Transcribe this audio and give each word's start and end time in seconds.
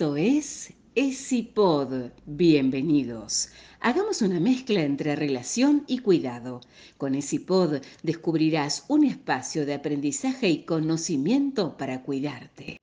Esto 0.00 0.16
es 0.16 0.72
ESIPOD. 0.94 2.12
Bienvenidos. 2.24 3.50
Hagamos 3.80 4.22
una 4.22 4.40
mezcla 4.40 4.80
entre 4.80 5.14
relación 5.14 5.84
y 5.86 5.98
cuidado. 5.98 6.62
Con 6.96 7.14
ESIPOD 7.14 7.82
descubrirás 8.02 8.86
un 8.88 9.04
espacio 9.04 9.66
de 9.66 9.74
aprendizaje 9.74 10.48
y 10.48 10.64
conocimiento 10.64 11.76
para 11.76 12.02
cuidarte. 12.02 12.78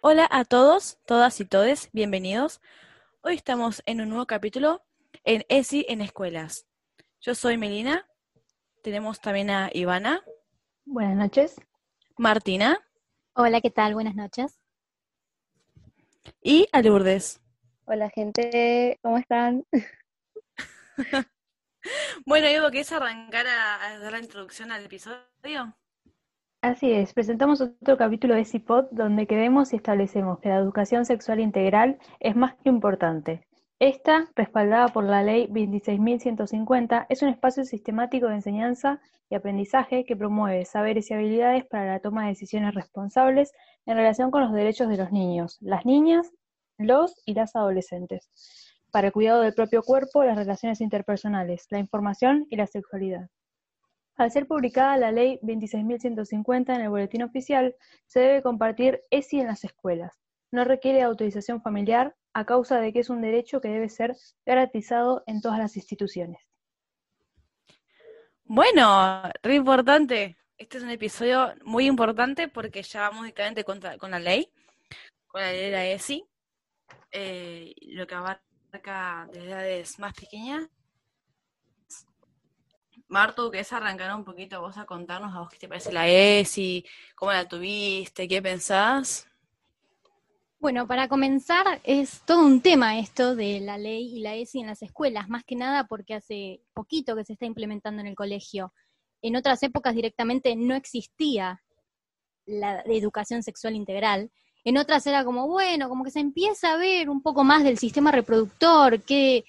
Hola 0.00 0.26
a 0.30 0.46
todos, 0.46 0.96
todas 1.04 1.38
y 1.42 1.44
todes, 1.44 1.90
bienvenidos. 1.92 2.62
Hoy 3.20 3.34
estamos 3.34 3.82
en 3.84 4.00
un 4.00 4.08
nuevo 4.08 4.24
capítulo 4.24 4.80
en 5.24 5.44
ESI 5.50 5.84
en 5.90 6.00
escuelas. 6.00 6.64
Yo 7.20 7.34
soy 7.34 7.58
Melina, 7.58 8.08
tenemos 8.82 9.20
también 9.20 9.50
a 9.50 9.68
Ivana. 9.74 10.22
Buenas 10.86 11.18
noches. 11.18 11.60
Martina. 12.20 12.78
Hola, 13.32 13.62
¿qué 13.62 13.70
tal? 13.70 13.94
Buenas 13.94 14.14
noches. 14.14 14.60
Y 16.42 16.68
a 16.70 16.82
Lourdes. 16.82 17.40
Hola, 17.86 18.10
gente, 18.10 18.98
¿cómo 19.00 19.16
están? 19.16 19.64
bueno, 22.26 22.46
Ivo, 22.50 22.68
¿quieres 22.68 22.92
arrancar 22.92 23.46
a, 23.46 23.98
dar 23.98 24.12
la 24.12 24.18
introducción 24.18 24.70
al 24.70 24.84
episodio? 24.84 25.74
Así 26.60 26.92
es, 26.92 27.14
presentamos 27.14 27.62
otro 27.62 27.96
capítulo 27.96 28.34
de 28.34 28.44
CIPOD 28.44 28.90
donde 28.90 29.26
queremos 29.26 29.72
y 29.72 29.76
establecemos 29.76 30.40
que 30.40 30.50
la 30.50 30.58
educación 30.58 31.06
sexual 31.06 31.40
integral 31.40 31.98
es 32.18 32.36
más 32.36 32.52
que 32.56 32.68
importante. 32.68 33.48
Esta, 33.80 34.30
respaldada 34.36 34.88
por 34.88 35.04
la 35.04 35.22
Ley 35.22 35.46
26.150, 35.46 37.06
es 37.08 37.22
un 37.22 37.30
espacio 37.30 37.64
sistemático 37.64 38.26
de 38.26 38.34
enseñanza 38.34 39.00
y 39.30 39.34
aprendizaje 39.34 40.04
que 40.04 40.16
promueve 40.16 40.66
saberes 40.66 41.10
y 41.10 41.14
habilidades 41.14 41.64
para 41.64 41.86
la 41.86 42.00
toma 42.00 42.24
de 42.24 42.28
decisiones 42.28 42.74
responsables 42.74 43.52
en 43.86 43.96
relación 43.96 44.30
con 44.30 44.42
los 44.42 44.52
derechos 44.52 44.90
de 44.90 44.98
los 44.98 45.12
niños, 45.12 45.56
las 45.62 45.86
niñas, 45.86 46.30
los 46.76 47.22
y 47.24 47.32
las 47.32 47.56
adolescentes, 47.56 48.28
para 48.90 49.06
el 49.06 49.14
cuidado 49.14 49.40
del 49.40 49.54
propio 49.54 49.82
cuerpo, 49.82 50.24
las 50.24 50.36
relaciones 50.36 50.82
interpersonales, 50.82 51.66
la 51.70 51.78
información 51.78 52.46
y 52.50 52.56
la 52.56 52.66
sexualidad. 52.66 53.30
Al 54.14 54.30
ser 54.30 54.46
publicada 54.46 54.98
la 54.98 55.10
Ley 55.10 55.38
26.150 55.40 56.74
en 56.74 56.82
el 56.82 56.90
Boletín 56.90 57.22
Oficial, 57.22 57.74
se 58.04 58.20
debe 58.20 58.42
compartir 58.42 59.00
ESI 59.08 59.40
en 59.40 59.46
las 59.46 59.64
escuelas. 59.64 60.20
No 60.50 60.64
requiere 60.64 61.02
autorización 61.02 61.62
familiar 61.62 62.16
a 62.32 62.44
causa 62.44 62.80
de 62.80 62.92
que 62.92 63.00
es 63.00 63.10
un 63.10 63.22
derecho 63.22 63.60
que 63.60 63.68
debe 63.68 63.88
ser 63.88 64.16
garantizado 64.44 65.22
en 65.26 65.40
todas 65.40 65.58
las 65.58 65.76
instituciones. 65.76 66.40
Bueno, 68.44 69.22
re 69.42 69.54
importante. 69.54 70.36
Este 70.58 70.78
es 70.78 70.84
un 70.84 70.90
episodio 70.90 71.54
muy 71.64 71.86
importante 71.86 72.48
porque 72.48 72.82
ya 72.82 73.02
vamos 73.02 73.22
directamente 73.22 73.64
contra, 73.64 73.96
con 73.96 74.10
la 74.10 74.18
ley, 74.18 74.52
con 75.28 75.40
la 75.40 75.52
ley 75.52 75.66
de 75.66 75.70
la 75.70 75.86
ESI, 75.86 76.26
eh, 77.12 77.72
lo 77.82 78.06
que 78.06 78.14
abarca 78.16 79.28
de 79.32 79.46
edades 79.46 79.98
más 80.00 80.14
pequeñas. 80.14 80.68
Martu, 83.06 83.50
¿querés 83.50 83.72
arrancar 83.72 84.14
un 84.14 84.24
poquito 84.24 84.60
vos 84.60 84.76
a 84.78 84.84
contarnos 84.84 85.34
a 85.34 85.40
vos 85.40 85.50
qué 85.50 85.58
te 85.58 85.68
parece 85.68 85.92
la 85.92 86.08
ESI, 86.08 86.84
cómo 87.14 87.32
la 87.32 87.48
tuviste, 87.48 88.26
qué 88.26 88.42
pensás? 88.42 89.29
Bueno, 90.60 90.86
para 90.86 91.08
comenzar, 91.08 91.80
es 91.84 92.20
todo 92.26 92.44
un 92.44 92.60
tema 92.60 92.98
esto 92.98 93.34
de 93.34 93.60
la 93.60 93.78
ley 93.78 94.14
y 94.14 94.20
la 94.20 94.34
ESI 94.34 94.60
en 94.60 94.66
las 94.66 94.82
escuelas, 94.82 95.30
más 95.30 95.42
que 95.42 95.56
nada 95.56 95.86
porque 95.86 96.12
hace 96.12 96.60
poquito 96.74 97.16
que 97.16 97.24
se 97.24 97.32
está 97.32 97.46
implementando 97.46 98.02
en 98.02 98.08
el 98.08 98.14
colegio. 98.14 98.74
En 99.22 99.36
otras 99.36 99.62
épocas 99.62 99.94
directamente 99.94 100.54
no 100.56 100.74
existía 100.74 101.62
la 102.44 102.82
educación 102.82 103.42
sexual 103.42 103.74
integral. 103.74 104.30
En 104.62 104.76
otras 104.76 105.06
era 105.06 105.24
como, 105.24 105.48
bueno, 105.48 105.88
como 105.88 106.04
que 106.04 106.10
se 106.10 106.20
empieza 106.20 106.74
a 106.74 106.76
ver 106.76 107.08
un 107.08 107.22
poco 107.22 107.42
más 107.42 107.64
del 107.64 107.78
sistema 107.78 108.12
reproductor, 108.12 109.00
qué, 109.00 109.46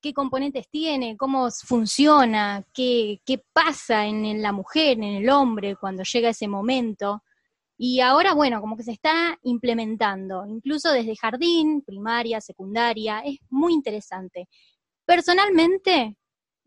qué 0.00 0.14
componentes 0.14 0.68
tiene, 0.70 1.16
cómo 1.16 1.48
funciona, 1.50 2.64
qué, 2.72 3.20
qué 3.26 3.42
pasa 3.52 4.06
en 4.06 4.40
la 4.40 4.52
mujer, 4.52 4.98
en 4.98 5.02
el 5.02 5.28
hombre 5.30 5.74
cuando 5.74 6.04
llega 6.04 6.28
ese 6.28 6.46
momento. 6.46 7.24
Y 7.76 8.00
ahora, 8.00 8.34
bueno, 8.34 8.60
como 8.60 8.76
que 8.76 8.84
se 8.84 8.92
está 8.92 9.38
implementando, 9.42 10.46
incluso 10.46 10.92
desde 10.92 11.16
jardín, 11.16 11.82
primaria, 11.82 12.40
secundaria, 12.40 13.20
es 13.20 13.38
muy 13.50 13.72
interesante. 13.72 14.48
Personalmente, 15.04 16.16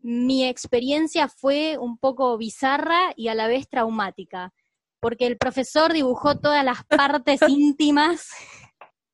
mi 0.00 0.44
experiencia 0.46 1.28
fue 1.28 1.78
un 1.78 1.98
poco 1.98 2.36
bizarra 2.36 3.12
y 3.16 3.28
a 3.28 3.34
la 3.34 3.48
vez 3.48 3.68
traumática, 3.68 4.52
porque 5.00 5.26
el 5.26 5.38
profesor 5.38 5.92
dibujó 5.92 6.38
todas 6.38 6.64
las 6.64 6.84
partes 6.88 7.40
íntimas 7.48 8.28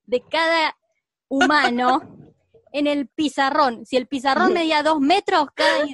de 0.04 0.20
cada 0.20 0.76
humano 1.28 2.02
en 2.72 2.88
el 2.88 3.08
pizarrón. 3.08 3.86
Si 3.86 3.96
el 3.96 4.08
pizarrón 4.08 4.52
medía 4.52 4.82
dos 4.82 4.98
metros, 5.00 5.46
cada, 5.54 5.86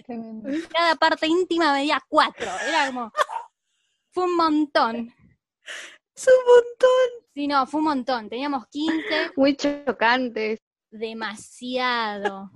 cada 0.73 0.95
parte 0.97 1.27
íntima 1.27 1.75
medía 1.75 2.03
cuatro. 2.09 2.49
Era 2.67 2.87
como, 2.87 3.13
fue 4.11 4.25
un 4.25 4.37
montón. 4.37 5.15
Es 6.21 6.27
un 6.29 6.55
montón. 6.55 7.29
Sí, 7.33 7.47
no, 7.47 7.67
fue 7.67 7.79
un 7.79 7.87
montón. 7.87 8.29
Teníamos 8.29 8.67
15. 8.67 9.33
Muy 9.37 9.57
chocantes. 9.57 10.61
Demasiado. 10.91 12.51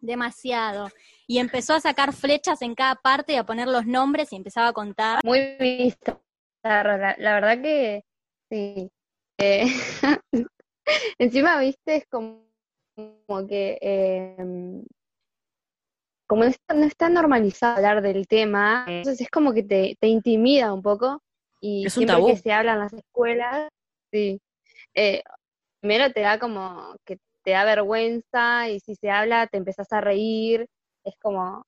Demasiado. 0.00 0.88
Y 1.28 1.38
empezó 1.38 1.74
a 1.74 1.80
sacar 1.80 2.12
flechas 2.12 2.60
en 2.62 2.74
cada 2.74 2.96
parte 2.96 3.34
y 3.34 3.36
a 3.36 3.46
poner 3.46 3.68
los 3.68 3.86
nombres 3.86 4.32
y 4.32 4.36
empezaba 4.36 4.68
a 4.68 4.72
contar. 4.72 5.20
Muy 5.22 5.56
visto. 5.60 6.20
La, 6.64 6.82
verdad 6.82 7.62
que 7.62 8.02
sí. 8.50 8.90
Eh, 9.38 9.66
encima, 11.18 11.60
viste, 11.60 11.96
es 11.96 12.06
como, 12.08 12.42
que 13.48 13.78
em, 13.80 14.84
como 16.26 16.42
no 16.42 16.50
está, 16.50 16.74
no 16.74 16.84
está, 16.84 17.08
normalizado 17.08 17.76
hablar 17.76 18.02
del 18.02 18.26
tema, 18.26 18.84
entonces 18.88 19.20
es 19.22 19.30
como 19.30 19.54
que 19.54 19.62
te, 19.62 19.96
te 20.00 20.08
intimida 20.08 20.74
un 20.74 20.82
poco 20.82 21.22
y 21.60 21.88
siempre 21.90 22.16
que 22.26 22.36
se 22.36 22.52
habla 22.52 22.72
en 22.72 22.78
las 22.78 22.92
escuelas, 22.92 23.68
sí, 24.10 24.40
eh, 24.94 25.22
primero 25.80 26.12
te 26.12 26.20
da 26.20 26.38
como 26.38 26.96
que 27.04 27.18
te 27.42 27.52
da 27.52 27.64
vergüenza 27.64 28.68
y 28.68 28.80
si 28.80 28.94
se 28.94 29.10
habla 29.10 29.46
te 29.46 29.58
empezás 29.58 29.92
a 29.92 30.00
reír, 30.00 30.66
es 31.04 31.14
como, 31.20 31.64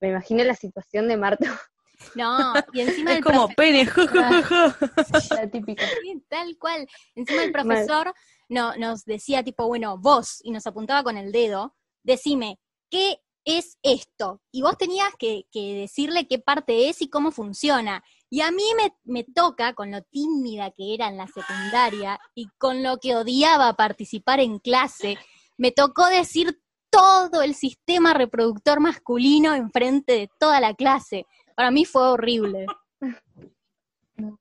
me 0.00 0.08
imagino 0.08 0.44
la 0.44 0.54
situación 0.54 1.08
de 1.08 1.16
Marta. 1.16 1.38
No, 2.16 2.52
y 2.72 2.80
encima 2.80 3.14
es 3.14 3.22
como 3.22 3.48
pene, 3.48 3.86
la 5.30 5.48
típica. 5.50 5.84
tal 6.28 6.58
cual. 6.58 6.86
Encima 7.14 7.44
el 7.44 7.52
profesor 7.52 8.12
no, 8.48 8.76
nos 8.76 9.04
decía 9.04 9.42
tipo, 9.42 9.66
bueno, 9.68 9.96
vos, 9.96 10.40
y 10.42 10.50
nos 10.50 10.66
apuntaba 10.66 11.02
con 11.02 11.16
el 11.16 11.32
dedo, 11.32 11.74
decime, 12.02 12.58
¿qué 12.90 13.20
es 13.44 13.78
esto? 13.82 14.42
Y 14.50 14.62
vos 14.62 14.76
tenías 14.76 15.14
que, 15.18 15.46
que 15.50 15.74
decirle 15.74 16.26
qué 16.26 16.38
parte 16.38 16.88
es 16.88 17.00
y 17.00 17.08
cómo 17.08 17.30
funciona. 17.30 18.02
Y 18.34 18.40
a 18.40 18.50
mí 18.50 18.64
me, 19.04 19.22
toca, 19.22 19.74
con 19.74 19.92
lo 19.92 20.02
tímida 20.02 20.72
que 20.72 20.92
era 20.92 21.06
en 21.06 21.16
la 21.16 21.28
secundaria 21.28 22.18
y 22.34 22.48
con 22.58 22.82
lo 22.82 22.98
que 22.98 23.14
odiaba 23.14 23.74
participar 23.74 24.40
en 24.40 24.58
clase, 24.58 25.16
me 25.56 25.70
tocó 25.70 26.08
decir 26.08 26.60
todo 26.90 27.42
el 27.42 27.54
sistema 27.54 28.12
reproductor 28.12 28.80
masculino 28.80 29.54
enfrente 29.54 30.14
de 30.14 30.28
toda 30.40 30.58
la 30.58 30.74
clase. 30.74 31.26
Para 31.54 31.70
mí 31.70 31.84
fue 31.84 32.08
horrible. 32.08 32.66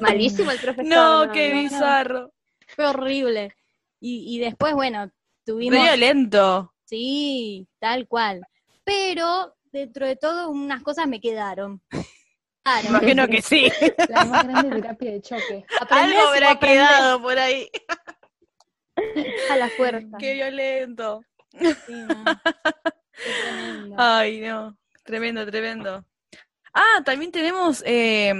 Malísimo 0.00 0.50
el 0.50 0.58
profesor. 0.58 0.86
No, 0.86 1.30
qué 1.32 1.52
bizarro. 1.52 2.32
Fue 2.66 2.86
horrible. 2.86 3.54
Y, 4.00 4.34
y 4.34 4.40
después, 4.40 4.74
bueno, 4.74 5.08
tuvimos... 5.44 5.80
violento. 5.80 6.74
Sí, 6.84 7.68
tal 7.78 8.08
cual. 8.08 8.44
Pero 8.82 9.54
dentro 9.70 10.04
de 10.04 10.16
todo 10.16 10.50
unas 10.50 10.82
cosas 10.82 11.06
me 11.06 11.20
quedaron. 11.20 11.80
Claro. 12.68 12.88
Imagino 12.88 13.28
que 13.28 13.40
sí. 13.40 13.70
La 14.08 14.24
más 14.24 14.46
grande 14.46 14.80
terapia 14.80 15.12
de 15.12 15.22
choque. 15.22 15.64
Algo 15.88 16.20
habrá 16.20 16.58
quedado 16.58 17.22
por 17.22 17.38
ahí. 17.38 17.70
A 19.50 19.56
la 19.56 19.70
fuerza. 19.70 20.18
Qué 20.18 20.34
violento. 20.34 21.22
Ay, 23.96 24.40
no. 24.40 24.76
Tremendo, 25.04 25.46
tremendo. 25.46 26.04
Ah, 26.74 27.02
también 27.04 27.32
tenemos. 27.32 27.82
Eh, 27.86 28.34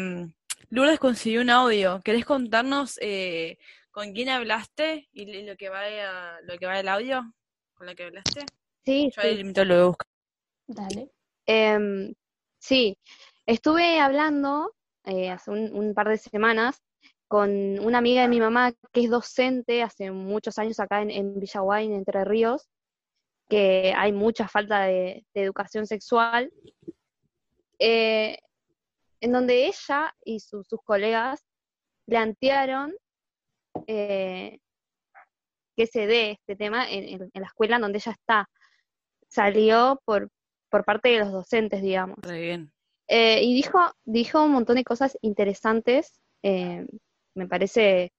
Lourdes 0.68 0.98
consiguió 0.98 1.40
un 1.40 1.50
audio. 1.50 2.00
¿Querés 2.04 2.24
contarnos 2.26 2.98
eh, 3.00 3.56
con 3.90 4.12
quién 4.12 4.28
hablaste 4.28 5.08
y 5.12 5.42
lo 5.44 5.56
que 5.56 5.70
va 5.70 5.80
a, 5.80 6.40
lo 6.42 6.58
que 6.58 6.66
va 6.66 6.78
el 6.78 6.88
audio? 6.88 7.32
¿Con 7.74 7.86
lo 7.86 7.94
que 7.94 8.04
hablaste? 8.04 8.44
Sí. 8.84 9.10
Yo 9.14 9.22
sí. 9.22 9.64
lo 9.64 9.74
voy 9.74 9.82
a 9.82 9.86
buscar. 9.86 10.08
Dale. 10.66 11.10
Em, 11.46 12.12
sí, 12.58 12.98
estuve 13.48 13.98
hablando 13.98 14.74
eh, 15.04 15.30
hace 15.30 15.50
un, 15.50 15.94
par 15.94 16.08
de 16.08 16.18
semanas 16.18 16.82
con 17.26 17.50
una 17.80 17.98
amiga 17.98 18.22
de 18.22 18.28
mi 18.28 18.40
mamá 18.40 18.72
que 18.92 19.04
es 19.04 19.10
docente 19.10 19.82
hace 19.82 20.10
muchos 20.10 20.58
años 20.58 20.78
acá 20.80 21.00
en, 21.00 21.10
en 21.10 21.40
Villaguay, 21.40 21.92
Entre 21.92 22.24
Ríos, 22.24 22.68
que 23.48 23.94
hay 23.96 24.12
mucha 24.12 24.48
falta 24.48 24.82
de, 24.82 25.24
educación 25.34 25.86
sexual. 25.86 26.52
Eh, 27.78 28.38
en 29.20 29.32
donde 29.32 29.66
ella 29.66 30.14
y 30.24 30.40
sus 30.40 30.66
colegas 30.84 31.44
plantearon 32.06 32.94
eh, 33.86 34.58
que 35.76 35.86
se 35.86 36.06
dé 36.06 36.32
este 36.32 36.54
tema 36.54 36.90
en, 36.90 37.30
la 37.32 37.46
escuela 37.46 37.76
en 37.76 37.82
donde 37.82 37.98
ella 37.98 38.12
está. 38.12 38.48
Salió 39.28 40.00
por, 40.04 40.30
por 40.70 40.84
parte 40.84 41.08
de 41.08 41.20
los 41.20 41.32
docentes, 41.32 41.80
digamos. 41.80 42.18
bien. 42.22 42.72
Eh, 43.08 43.42
y 43.42 43.54
dijo, 43.54 43.78
dijo 44.04 44.44
un 44.44 44.52
montón 44.52 44.76
de 44.76 44.84
cosas 44.84 45.16
interesantes. 45.22 46.12
Eh, 46.42 46.86
me 47.34 47.48
parece 47.48 48.12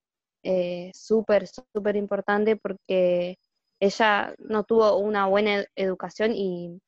eh, 0.44 0.92
súper, 0.94 1.48
súper 1.48 1.96
importante 1.96 2.56
porque 2.56 3.38
ella 3.80 4.34
no 4.40 4.64
tuvo 4.64 4.98
una 4.98 5.28
buena 5.28 5.64
educación 5.76 6.34
y 6.34 6.82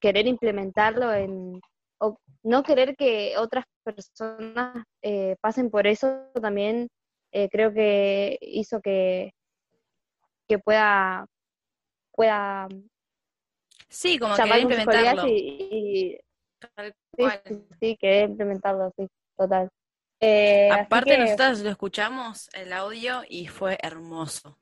querer 0.00 0.26
implementarlo 0.26 1.12
en, 1.12 1.60
o 1.98 2.18
no 2.44 2.62
querer 2.62 2.94
que 2.94 3.34
otras 3.36 3.64
personas 3.82 4.84
pasen 5.40 5.70
por 5.70 5.86
eso 5.86 6.30
también 6.40 6.88
creo 7.50 7.72
que 7.72 8.38
hizo 8.40 8.80
que, 8.80 9.32
que 10.46 10.58
pueda, 10.60 11.26
pueda 12.12 12.68
sí, 13.88 14.18
como 14.18 14.36
que 14.36 14.60
implementarlo. 14.60 15.26
y 15.26 16.18
Sí, 17.16 17.24
sí, 17.80 17.96
quería 17.96 18.24
implementarlo, 18.24 18.92
sí, 18.96 19.08
total. 19.36 19.68
Eh, 20.20 20.68
Aparte, 20.72 21.16
nosotros 21.16 21.60
lo 21.60 21.70
escuchamos, 21.70 22.48
el 22.52 22.72
audio, 22.72 23.22
y 23.28 23.46
fue 23.46 23.78
hermoso. 23.80 24.58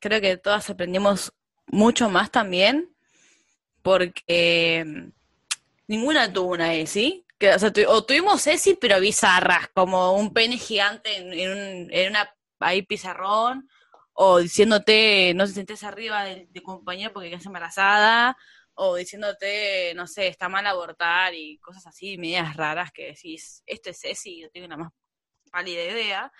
Creo 0.00 0.20
que 0.20 0.36
todas 0.36 0.68
aprendimos 0.70 1.32
mucho 1.66 2.08
más 2.10 2.30
también, 2.30 2.94
porque 3.82 4.84
mm, 4.86 5.10
ninguna 5.88 6.32
tuvo 6.32 6.52
una 6.52 6.74
ESI. 6.74 7.24
Que, 7.38 7.54
o, 7.86 8.04
tuvimos 8.04 8.46
ESI, 8.46 8.74
pero 8.74 9.00
bizarras, 9.00 9.68
como 9.68 10.12
un 10.12 10.32
pene 10.32 10.58
gigante 10.58 11.16
en, 11.16 11.26
un, 11.28 11.92
en 11.92 12.10
una 12.10 12.34
ahí 12.60 12.82
pizarrón, 12.82 13.68
o 14.12 14.38
diciéndote 14.38 15.32
no 15.34 15.46
se 15.46 15.54
sientes 15.54 15.84
arriba 15.84 16.24
de, 16.24 16.48
de 16.50 16.62
compañero 16.62 17.12
porque 17.12 17.30
quedas 17.30 17.46
embarazada, 17.46 18.36
o 18.80 18.94
diciéndote, 18.94 19.92
no 19.94 20.06
sé, 20.06 20.28
está 20.28 20.48
mal 20.48 20.64
abortar 20.66 21.34
y 21.34 21.58
cosas 21.58 21.84
así, 21.88 22.16
medidas 22.16 22.56
raras 22.56 22.92
que 22.92 23.06
decís, 23.06 23.62
esto 23.66 23.90
es 23.90 24.00
Ceci, 24.00 24.40
yo 24.40 24.50
tengo 24.50 24.66
una 24.66 24.76
más 24.76 24.92
pálida 25.50 25.82
idea. 25.82 26.32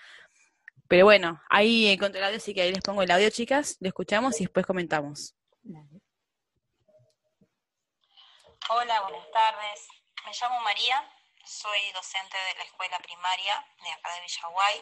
Pero 0.87 1.03
bueno, 1.03 1.41
ahí 1.49 1.87
encontré 1.87 2.19
el 2.19 2.25
audio, 2.25 2.37
así 2.37 2.53
que 2.53 2.61
ahí 2.61 2.71
les 2.71 2.81
pongo 2.81 3.03
el 3.03 3.11
audio, 3.11 3.29
chicas, 3.29 3.75
lo 3.81 3.89
escuchamos 3.89 4.39
y 4.39 4.45
después 4.45 4.65
comentamos. 4.65 5.35
Hola, 8.69 9.01
buenas 9.01 9.31
tardes. 9.31 9.87
Me 10.25 10.31
llamo 10.31 10.61
María, 10.61 11.11
soy 11.43 11.79
docente 11.93 12.37
de 12.37 12.57
la 12.57 12.63
escuela 12.63 12.99
primaria 12.99 13.65
de 13.83 13.91
acá 13.91 14.13
de 14.15 14.21
Villaguay 14.21 14.81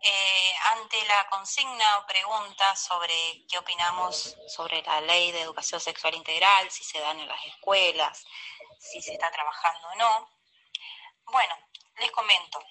eh, 0.00 0.54
ante 0.72 1.04
la 1.06 1.28
consigna 1.28 1.98
o 1.98 2.06
pregunta 2.06 2.76
sobre 2.76 3.44
qué 3.48 3.58
opinamos 3.58 4.36
sobre 4.48 4.82
la 4.82 5.00
ley 5.00 5.32
de 5.32 5.42
educación 5.42 5.80
sexual 5.80 6.14
integral, 6.14 6.70
si 6.70 6.84
se 6.84 7.00
dan 7.00 7.18
en 7.18 7.28
las 7.28 7.44
escuelas, 7.46 8.24
si 8.78 9.00
se 9.00 9.14
está 9.14 9.30
trabajando 9.30 9.88
o 9.88 9.94
no. 9.96 10.30
Bueno, 11.24 11.56
les 11.98 12.10
comento. 12.12 12.62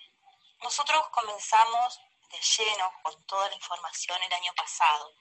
Nosotros 0.62 1.08
comenzamos 1.10 2.00
de 2.30 2.40
lleno 2.40 2.92
con 3.04 3.26
toda 3.26 3.50
la 3.50 3.56
información 3.56 4.22
el 4.24 4.34
año 4.34 4.54
pasado, 4.56 5.14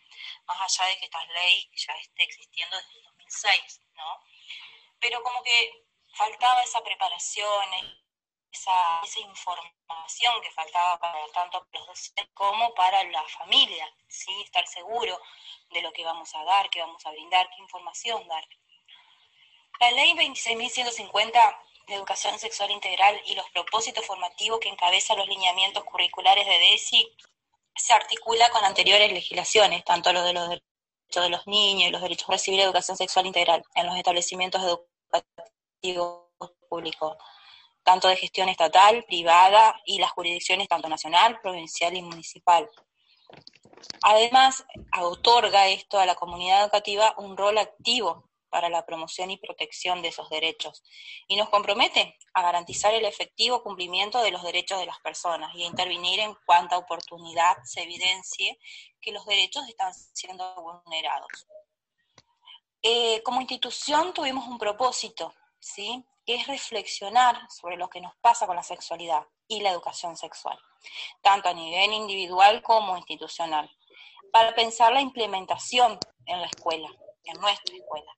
más 0.46 0.60
allá 0.60 0.90
de 0.90 0.98
que 0.98 1.04
esta 1.06 1.24
ley 1.26 1.70
ya 1.74 1.94
esté 1.94 2.24
existiendo 2.24 2.76
desde 2.76 2.98
el 2.98 3.02
2006, 3.04 3.80
¿no? 3.94 4.20
Pero 5.00 5.22
como 5.22 5.42
que 5.42 5.84
faltaba 6.14 6.62
esa 6.62 6.82
preparación, 6.82 8.03
esa, 8.54 9.00
esa 9.02 9.20
información 9.20 10.34
que 10.42 10.50
faltaba 10.52 10.98
para 10.98 11.18
tanto 11.32 11.66
los 11.72 11.86
docentes 11.86 12.28
como 12.34 12.72
para 12.74 13.02
la 13.04 13.22
familia, 13.24 13.86
¿sí? 14.08 14.30
estar 14.42 14.66
seguro 14.66 15.20
de 15.70 15.82
lo 15.82 15.92
que 15.92 16.04
vamos 16.04 16.32
a 16.34 16.44
dar, 16.44 16.70
qué 16.70 16.80
vamos 16.80 17.04
a 17.04 17.10
brindar, 17.10 17.48
qué 17.50 17.62
información 17.62 18.26
dar. 18.28 18.44
La 19.80 19.90
ley 19.90 20.12
26.150 20.14 21.58
de 21.88 21.94
educación 21.94 22.38
sexual 22.38 22.70
integral 22.70 23.20
y 23.26 23.34
los 23.34 23.50
propósitos 23.50 24.06
formativos 24.06 24.60
que 24.60 24.68
encabeza 24.68 25.16
los 25.16 25.28
lineamientos 25.28 25.84
curriculares 25.84 26.46
de 26.46 26.58
DESI 26.58 27.12
se 27.74 27.92
articula 27.92 28.48
con 28.50 28.64
anteriores 28.64 29.12
legislaciones, 29.12 29.84
tanto 29.84 30.12
lo 30.12 30.22
de 30.22 30.32
los 30.32 30.48
derechos 30.48 31.24
de 31.24 31.28
los 31.28 31.46
niños 31.48 31.88
y 31.88 31.90
los 31.90 32.00
derechos 32.00 32.28
a 32.28 32.32
recibir 32.32 32.60
educación 32.60 32.96
sexual 32.96 33.26
integral 33.26 33.64
en 33.74 33.86
los 33.86 33.96
establecimientos 33.96 34.62
educativos 34.62 36.24
públicos 36.68 37.16
tanto 37.84 38.08
de 38.08 38.16
gestión 38.16 38.48
estatal, 38.48 39.04
privada 39.04 39.81
y 39.84 39.98
las 39.98 40.10
jurisdicciones 40.12 40.69
tanto 40.69 40.88
nacional, 40.88 41.38
provincial 41.40 41.96
y 41.96 42.02
municipal. 42.02 42.69
Además, 44.02 44.64
otorga 45.00 45.69
esto 45.69 45.98
a 45.98 46.06
la 46.06 46.14
comunidad 46.14 46.62
educativa 46.62 47.14
un 47.19 47.36
rol 47.36 47.58
activo 47.58 48.28
para 48.54 48.69
la 48.69 48.86
promoción 48.86 49.32
y 49.32 49.36
protección 49.36 50.00
de 50.00 50.08
esos 50.08 50.31
derechos 50.31 50.84
y 51.26 51.34
nos 51.34 51.48
compromete 51.48 52.16
a 52.34 52.42
garantizar 52.42 52.94
el 52.94 53.04
efectivo 53.04 53.64
cumplimiento 53.64 54.22
de 54.22 54.30
los 54.30 54.44
derechos 54.44 54.78
de 54.78 54.87
las 54.87 55.00
personas 55.00 55.52
y 55.56 55.64
a 55.64 55.66
intervenir 55.66 56.20
en 56.20 56.37
cuanta 56.46 56.78
oportunidad 56.78 57.56
se 57.64 57.82
evidencie 57.82 58.58
que 59.00 59.10
los 59.10 59.26
derechos 59.26 59.69
están 59.69 59.92
siendo 59.92 60.54
vulnerados. 60.54 61.48
Eh, 62.80 63.22
como 63.25 63.40
institución 63.40 64.14
tuvimos 64.14 64.46
un 64.46 64.58
propósito, 64.58 65.34
¿sí? 65.58 66.04
Es 66.26 66.47
reflexionar 66.47 67.38
sobre 67.50 67.76
lo 67.76 67.88
que 67.88 68.00
nos 68.00 68.15
pasa 68.17 68.47
con 68.47 68.56
la 68.56 68.62
sexualidad 68.62 69.26
y 69.47 69.61
la 69.61 69.71
educación 69.71 70.17
sexual, 70.17 70.59
tanto 71.21 71.49
a 71.49 71.55
nivel 71.55 71.93
individual 71.93 72.62
como 72.62 72.97
institucional, 72.97 73.71
para 74.32 74.55
pensar 74.55 74.93
la 74.93 75.00
implementación 75.00 75.99
en 76.26 76.41
la 76.41 76.47
escuela, 76.47 76.88
en 77.25 77.41
nuestra 77.41 77.76
escuela. 77.76 78.12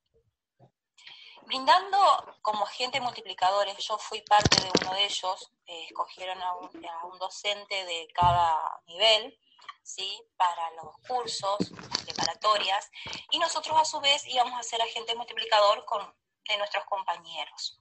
Brindando 1.43 1.99
como 2.43 2.65
agente 2.65 3.01
multiplicadores, 3.01 3.77
yo 3.79 3.99
fui 3.99 4.21
parte 4.23 4.61
de 4.61 4.71
uno 4.81 4.95
de 4.95 5.05
ellos, 5.05 5.53
eh, 5.67 5.85
escogieron 5.85 6.43
a 6.43 6.55
un, 6.55 7.19
docente 7.21 7.85
de 7.85 8.09
cada 8.13 8.81
nivel, 8.87 9.39
¿sí? 9.83 10.21
para 10.37 10.71
los 10.73 10.97
cursos, 11.07 11.59
preparatorias, 12.05 12.91
y 13.31 13.39
nosotros 13.39 13.79
a 13.79 13.85
su 13.85 14.01
vez 14.01 14.27
íbamos 14.27 14.59
a 14.59 14.63
ser 14.65 14.83
agente 14.83 15.15
multiplicador 15.15 15.85
con, 15.85 16.13
de 16.49 16.57
nuestros 16.59 16.85
compañeros. 16.87 17.81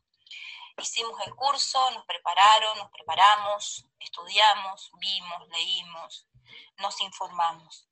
Hicimos 0.77 1.19
el 1.25 1.33
curso, 1.35 1.91
nos 1.91 2.05
prepararon, 2.05 2.77
nos 2.77 2.91
preparamos, 2.91 3.85
estudiamos, 3.99 4.91
vimos, 4.99 5.47
leímos, 5.49 6.27
nos 6.77 6.99
informamos. 7.01 7.87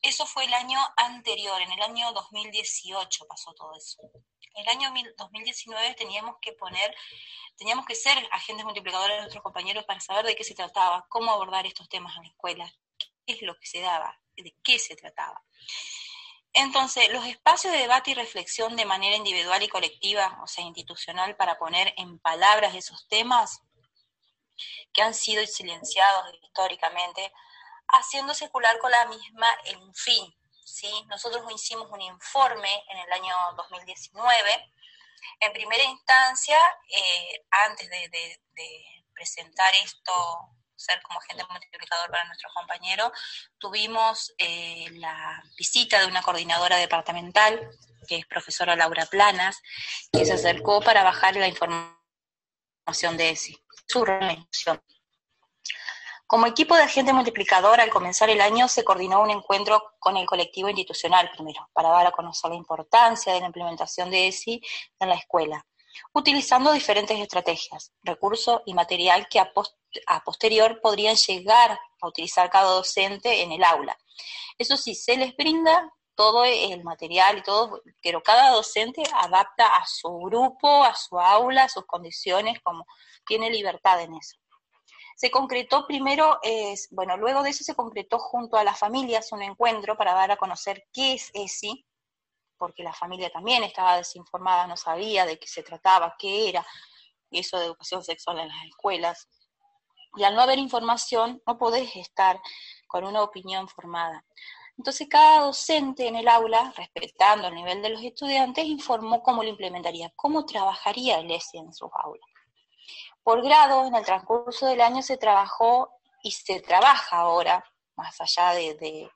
Eso 0.00 0.26
fue 0.26 0.46
el 0.46 0.54
año 0.54 0.80
anterior, 0.96 1.60
en 1.62 1.70
el 1.72 1.82
año 1.82 2.12
2018 2.12 3.26
pasó 3.28 3.52
todo 3.54 3.74
eso. 3.76 4.00
El 4.54 4.68
año 4.68 4.92
2019 5.16 5.94
teníamos 5.94 6.36
que 6.40 6.52
poner, 6.52 6.94
teníamos 7.56 7.86
que 7.86 7.94
ser 7.94 8.16
agentes 8.32 8.64
multiplicadores 8.64 9.16
de 9.16 9.20
nuestros 9.22 9.42
compañeros 9.42 9.84
para 9.84 10.00
saber 10.00 10.26
de 10.26 10.34
qué 10.34 10.44
se 10.44 10.54
trataba, 10.54 11.06
cómo 11.08 11.30
abordar 11.30 11.66
estos 11.66 11.88
temas 11.88 12.16
en 12.16 12.24
la 12.24 12.28
escuela, 12.28 12.74
qué 12.98 13.06
es 13.26 13.42
lo 13.42 13.54
que 13.58 13.66
se 13.66 13.80
daba, 13.80 14.20
de 14.36 14.54
qué 14.62 14.78
se 14.78 14.96
trataba. 14.96 15.42
Entonces, 16.54 17.10
los 17.10 17.24
espacios 17.26 17.72
de 17.72 17.80
debate 17.80 18.10
y 18.10 18.14
reflexión 18.14 18.76
de 18.76 18.84
manera 18.84 19.16
individual 19.16 19.62
y 19.62 19.68
colectiva, 19.68 20.38
o 20.42 20.46
sea, 20.46 20.64
institucional, 20.64 21.34
para 21.36 21.58
poner 21.58 21.94
en 21.96 22.18
palabras 22.18 22.74
esos 22.74 23.08
temas 23.08 23.62
que 24.92 25.02
han 25.02 25.14
sido 25.14 25.44
silenciados 25.46 26.34
históricamente, 26.42 27.32
haciendo 27.88 28.34
circular 28.34 28.78
con 28.78 28.90
la 28.90 29.06
misma 29.06 29.46
el 29.64 29.78
fin. 29.94 30.34
¿sí? 30.64 30.90
Nosotros 31.08 31.50
hicimos 31.54 31.88
un 31.90 32.02
informe 32.02 32.84
en 32.88 32.98
el 32.98 33.12
año 33.12 33.34
2019. 33.56 34.72
En 35.40 35.52
primera 35.52 35.84
instancia, 35.84 36.58
eh, 36.88 37.46
antes 37.50 37.88
de 37.88 38.40
presentar 39.14 39.72
esto 39.82 40.12
como 41.02 41.18
agente 41.20 41.44
multiplicador 41.48 42.10
para 42.10 42.24
nuestros 42.24 42.52
compañeros, 42.52 43.12
tuvimos 43.58 44.32
eh, 44.38 44.86
la 44.92 45.42
visita 45.56 46.00
de 46.00 46.06
una 46.06 46.22
coordinadora 46.22 46.76
departamental, 46.76 47.70
que 48.06 48.18
es 48.18 48.26
profesora 48.26 48.76
Laura 48.76 49.06
Planas, 49.06 49.60
que 50.12 50.24
se 50.24 50.32
acercó 50.32 50.80
para 50.80 51.02
bajar 51.02 51.36
la 51.36 51.48
información 51.48 53.16
de 53.16 53.30
ESI, 53.30 53.56
su 53.86 54.04
reunión. 54.04 54.46
Como 56.32 56.46
equipo 56.46 56.74
de 56.74 56.84
agente 56.84 57.12
multiplicador, 57.12 57.78
al 57.78 57.90
comenzar 57.90 58.30
el 58.30 58.40
año 58.40 58.66
se 58.66 58.84
coordinó 58.84 59.20
un 59.20 59.28
encuentro 59.28 59.92
con 59.98 60.16
el 60.16 60.24
colectivo 60.24 60.70
institucional 60.70 61.30
primero, 61.30 61.68
para 61.74 61.90
dar 61.90 62.06
a 62.06 62.10
conocer 62.10 62.50
la 62.50 62.56
importancia 62.56 63.34
de 63.34 63.40
la 63.40 63.46
implementación 63.46 64.10
de 64.10 64.28
ESI 64.28 64.62
en 64.98 65.08
la 65.10 65.16
escuela, 65.16 65.66
utilizando 66.12 66.72
diferentes 66.72 67.18
estrategias, 67.18 67.92
recursos 68.02 68.60
y 68.66 68.74
material 68.74 69.26
que 69.28 69.40
a, 69.40 69.52
posterior 70.24 70.80
podrían 70.80 71.16
llegar 71.16 71.78
a 72.00 72.06
utilizar 72.06 72.50
cada 72.50 72.70
docente 72.70 73.42
en 73.42 73.52
el 73.52 73.64
aula. 73.64 73.96
Eso 74.58 74.76
sí, 74.76 74.94
se 74.94 75.16
les 75.16 75.36
brinda 75.36 75.92
todo 76.14 76.44
el 76.44 76.84
material 76.84 77.38
y 77.38 77.42
todo, 77.42 77.82
pero 78.02 78.22
cada 78.22 78.50
docente 78.50 79.02
adapta 79.14 79.66
a 79.66 79.86
su 79.86 80.10
grupo, 80.18 80.84
a 80.84 80.94
su 80.94 81.18
aula, 81.18 81.64
a 81.64 81.68
sus 81.68 81.86
condiciones, 81.86 82.60
como 82.62 82.86
tiene 83.26 83.50
libertad 83.50 84.00
en 84.02 84.14
eso. 84.14 84.36
Se 85.16 85.30
concretó 85.30 85.86
primero, 85.86 86.38
es, 86.42 86.88
bueno, 86.90 87.16
luego 87.16 87.42
de 87.42 87.50
eso 87.50 87.64
se 87.64 87.74
concretó 87.74 88.18
junto 88.18 88.56
a 88.56 88.64
las 88.64 88.78
familias 88.78 89.32
un 89.32 89.42
encuentro 89.42 89.96
para 89.96 90.14
dar 90.14 90.32
a 90.32 90.36
conocer 90.36 90.84
qué 90.92 91.14
es 91.14 91.30
ESI, 91.32 91.86
porque 92.62 92.84
la 92.84 92.92
familia 92.92 93.28
también 93.28 93.64
estaba 93.64 93.96
desinformada, 93.96 94.68
no 94.68 94.76
sabía 94.76 95.26
de 95.26 95.36
qué 95.36 95.48
se 95.48 95.64
trataba, 95.64 96.14
qué 96.16 96.48
era 96.48 96.64
eso 97.28 97.58
de 97.58 97.64
educación 97.64 98.04
sexual 98.04 98.38
en 98.38 98.46
las 98.46 98.64
escuelas. 98.66 99.28
Y 100.14 100.22
al 100.22 100.36
no 100.36 100.42
haber 100.42 100.60
información, 100.60 101.42
no 101.44 101.58
podés 101.58 101.96
estar 101.96 102.40
con 102.86 103.04
una 103.04 103.20
opinión 103.20 103.66
formada. 103.66 104.24
Entonces 104.78 105.08
cada 105.10 105.40
docente 105.40 106.06
en 106.06 106.14
el 106.14 106.28
aula, 106.28 106.72
respetando 106.76 107.48
el 107.48 107.56
nivel 107.56 107.82
de 107.82 107.88
los 107.88 108.02
estudiantes, 108.04 108.64
informó 108.64 109.24
cómo 109.24 109.42
lo 109.42 109.48
implementaría, 109.48 110.12
cómo 110.14 110.46
trabajaría 110.46 111.18
el 111.18 111.32
ESI 111.32 111.58
en 111.58 111.72
sus 111.72 111.90
aulas. 111.94 112.30
Por 113.24 113.42
grado, 113.42 113.86
en 113.86 113.96
el 113.96 114.04
transcurso 114.04 114.66
del 114.66 114.82
año 114.82 115.02
se 115.02 115.16
trabajó 115.16 115.90
y 116.22 116.30
se 116.30 116.60
trabaja 116.60 117.16
ahora, 117.16 117.64
más 117.96 118.20
allá 118.20 118.50
de, 118.50 118.74
de 118.74 119.10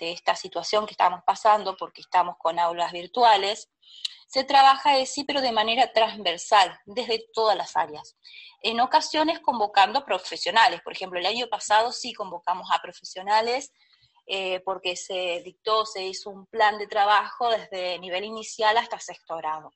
esta 0.00 0.36
situación 0.36 0.86
que 0.86 0.92
estamos 0.92 1.20
pasando, 1.26 1.76
porque 1.76 2.00
estamos 2.00 2.36
con 2.38 2.58
aulas 2.58 2.92
virtuales, 2.92 3.70
se 4.26 4.44
trabaja 4.44 4.98
ESI, 4.98 5.24
pero 5.24 5.40
de 5.40 5.52
manera 5.52 5.92
transversal, 5.92 6.78
desde 6.86 7.26
todas 7.32 7.56
las 7.56 7.76
áreas. 7.76 8.16
En 8.62 8.80
ocasiones 8.80 9.40
convocando 9.40 10.04
profesionales, 10.04 10.80
por 10.82 10.92
ejemplo, 10.92 11.18
el 11.18 11.26
año 11.26 11.46
pasado 11.48 11.92
sí 11.92 12.12
convocamos 12.12 12.68
a 12.72 12.80
profesionales 12.80 13.72
eh, 14.26 14.60
porque 14.64 14.96
se 14.96 15.42
dictó, 15.44 15.84
se 15.84 16.02
hizo 16.04 16.30
un 16.30 16.46
plan 16.46 16.78
de 16.78 16.86
trabajo 16.86 17.50
desde 17.50 17.98
nivel 17.98 18.24
inicial 18.24 18.76
hasta 18.78 18.98
sexto 18.98 19.36
grado. 19.36 19.70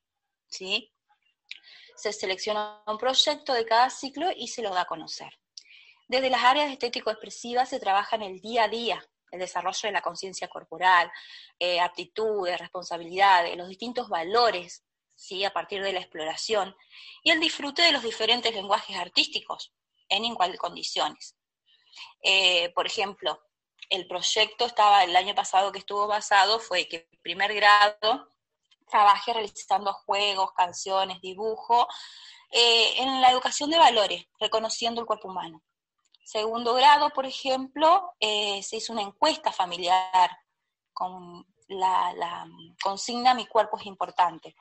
¿sí? 0.46 0.90
Se 1.96 2.12
selecciona 2.12 2.82
un 2.86 2.98
proyecto 2.98 3.52
de 3.52 3.66
cada 3.66 3.90
ciclo 3.90 4.30
y 4.34 4.48
se 4.48 4.62
lo 4.62 4.70
da 4.70 4.82
a 4.82 4.86
conocer. 4.86 5.38
Desde 6.08 6.30
las 6.30 6.42
áreas 6.42 6.70
estético-expresivas 6.70 7.68
se 7.68 7.78
trabaja 7.78 8.16
en 8.16 8.22
el 8.22 8.40
día 8.40 8.64
a 8.64 8.68
día, 8.68 9.04
el 9.30 9.40
desarrollo 9.40 9.80
de 9.82 9.92
la 9.92 10.02
conciencia 10.02 10.48
corporal, 10.48 11.10
eh, 11.58 11.80
aptitudes, 11.80 12.58
responsabilidades, 12.58 13.56
los 13.56 13.68
distintos 13.68 14.08
valores, 14.08 14.84
¿sí? 15.14 15.44
a 15.44 15.52
partir 15.52 15.82
de 15.82 15.92
la 15.92 16.00
exploración, 16.00 16.74
y 17.22 17.30
el 17.30 17.40
disfrute 17.40 17.82
de 17.82 17.92
los 17.92 18.02
diferentes 18.02 18.54
lenguajes 18.54 18.96
artísticos, 18.96 19.72
en 20.08 20.24
igual 20.24 20.56
condiciones. 20.58 21.36
Eh, 22.22 22.70
por 22.74 22.86
ejemplo, 22.86 23.40
el 23.90 24.06
proyecto 24.06 24.66
estaba, 24.66 25.04
el 25.04 25.16
año 25.16 25.34
pasado 25.34 25.72
que 25.72 25.78
estuvo 25.78 26.06
basado, 26.06 26.60
fue 26.60 26.88
que 26.88 27.08
primer 27.22 27.54
grado 27.54 28.32
trabajé 28.88 29.32
realizando 29.34 29.92
juegos, 29.92 30.52
canciones, 30.52 31.20
dibujo, 31.20 31.88
eh, 32.50 33.02
en 33.02 33.20
la 33.20 33.30
educación 33.30 33.70
de 33.70 33.78
valores, 33.78 34.26
reconociendo 34.40 35.00
el 35.00 35.06
cuerpo 35.06 35.28
humano. 35.28 35.62
Segundo 36.30 36.74
grado, 36.74 37.08
por 37.08 37.24
ejemplo, 37.24 38.12
eh, 38.20 38.62
se 38.62 38.76
hizo 38.76 38.92
una 38.92 39.00
encuesta 39.00 39.50
familiar 39.50 40.30
con 40.92 41.46
la, 41.68 42.46
consigna 42.82 43.32
Mi 43.32 43.46
cuerpo 43.46 43.78
es 43.78 43.86
importante. 43.86 44.54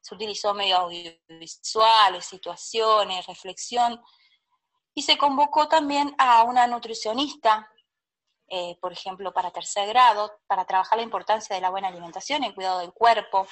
Se 0.00 0.16
utilizó 0.16 0.54
medios 0.54 0.80
audiovisuales, 0.80 2.24
situaciones, 2.24 3.28
reflexión, 3.28 4.02
y 4.92 5.02
se 5.02 5.16
convocó 5.16 5.68
también 5.68 6.16
a 6.18 6.42
una 6.42 6.66
nutricionista, 6.66 7.70
eh, 8.48 8.76
por 8.80 8.92
ejemplo, 8.92 9.32
para 9.32 9.52
tercer 9.52 9.86
grado, 9.86 10.40
para 10.48 10.64
trabajar 10.64 10.98
la 10.98 11.04
importancia 11.04 11.54
de 11.54 11.62
la 11.62 11.70
buena 11.70 11.86
alimentación, 11.86 12.42
el 12.42 12.56
cuidado 12.56 12.80
del 12.80 12.92
cuerpo, 12.92 13.46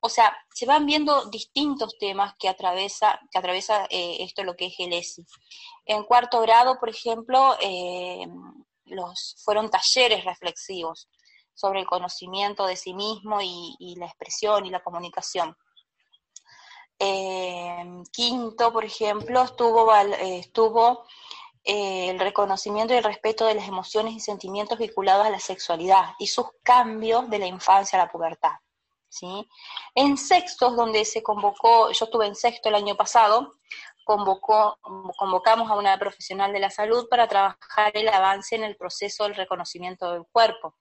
o 0.00 0.08
sea, 0.08 0.36
se 0.54 0.66
van 0.66 0.86
viendo 0.86 1.26
distintos 1.26 1.96
temas 1.98 2.34
que 2.38 2.48
atraviesa, 2.48 3.18
que 3.30 3.38
atraviesa 3.38 3.86
eh, 3.90 4.18
esto 4.20 4.44
lo 4.44 4.56
que 4.56 4.66
es 4.66 4.74
el 4.78 4.92
ESI. 4.92 5.24
En 5.84 6.04
cuarto 6.04 6.40
grado, 6.40 6.78
por 6.78 6.90
ejemplo, 6.90 7.56
eh, 7.60 8.26
los, 8.84 9.36
fueron 9.44 9.70
talleres 9.70 10.24
reflexivos 10.24 11.08
sobre 11.54 11.80
el 11.80 11.86
conocimiento 11.86 12.66
de 12.66 12.76
sí 12.76 12.92
mismo 12.94 13.40
y, 13.40 13.96
la 13.96 14.06
expresión 14.06 14.66
y 14.66 14.70
la 14.70 14.82
comunicación. 14.82 15.56
Eh, 16.98 18.02
quinto, 18.12 18.72
por 18.72 18.84
ejemplo, 18.84 19.42
estuvo, 19.42 19.92
estuvo 19.92 21.06
el 21.64 22.18
reconocimiento 22.20 22.94
y 22.94 22.98
el 22.98 23.04
respeto 23.04 23.46
de 23.46 23.54
las 23.54 23.66
emociones 23.66 24.14
y 24.14 24.20
sentimientos 24.20 24.78
vinculados 24.78 25.26
a 25.26 25.30
la 25.30 25.40
sexualidad 25.40 26.14
y 26.18 26.26
sus 26.26 26.46
cambios 26.62 27.28
de 27.30 27.38
la 27.38 27.46
infancia 27.46 28.00
a 28.00 28.04
la 28.04 28.12
pubertad. 28.12 28.52
En 29.94 30.16
sextos, 30.16 30.76
donde 30.76 31.04
se 31.04 31.22
convocó, 31.22 31.90
yo 31.92 32.04
estuve 32.04 32.26
en 32.26 32.34
sexto 32.34 32.68
el 32.68 32.74
año 32.74 32.96
pasado, 32.96 33.54
convocó, 34.04 34.78
convocamos 35.16 35.70
a 35.70 35.74
una 35.74 35.98
profesional 35.98 36.52
de 36.52 36.60
la 36.60 36.70
salud 36.70 37.08
para 37.08 37.26
trabajar 37.26 37.90
el 37.94 38.08
avance 38.08 38.54
en 38.54 38.62
el 38.62 38.76
proceso 38.76 39.24
del 39.24 39.34
reconocimiento 39.34 40.12
del 40.12 40.24
cuerpo 40.30 40.76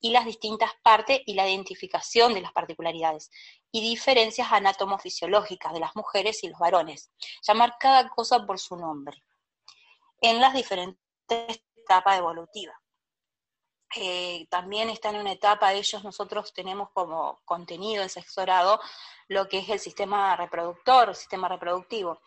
y 0.00 0.10
las 0.10 0.26
distintas 0.26 0.70
partes 0.82 1.20
y 1.26 1.34
la 1.34 1.48
identificación 1.48 2.34
de 2.34 2.42
las 2.42 2.52
particularidades 2.52 3.30
y 3.72 3.80
diferencias 3.80 4.52
anatomofisiológicas 4.52 5.72
de 5.72 5.80
las 5.80 5.96
mujeres 5.96 6.44
y 6.44 6.48
los 6.48 6.58
varones. 6.58 7.10
Llamar 7.42 7.76
cada 7.80 8.08
cosa 8.08 8.44
por 8.46 8.58
su 8.58 8.76
nombre 8.76 9.22
en 10.20 10.40
las 10.40 10.54
diferentes 10.54 10.98
etapas 11.76 12.18
evolutivas. 12.18 12.76
Eh, 13.94 14.46
también 14.50 14.90
está 14.90 15.10
en 15.10 15.16
una 15.16 15.32
etapa, 15.32 15.72
ellos 15.72 16.02
nosotros 16.02 16.52
tenemos 16.52 16.90
como 16.90 17.40
contenido 17.44 18.02
en 18.02 18.08
lo 19.28 19.48
que 19.48 19.58
es 19.58 19.68
el 19.68 19.78
sistema 19.78 20.34
reproductor, 20.36 21.10
el 21.10 21.14
sistema 21.14 21.48
reproductivo. 21.48 22.20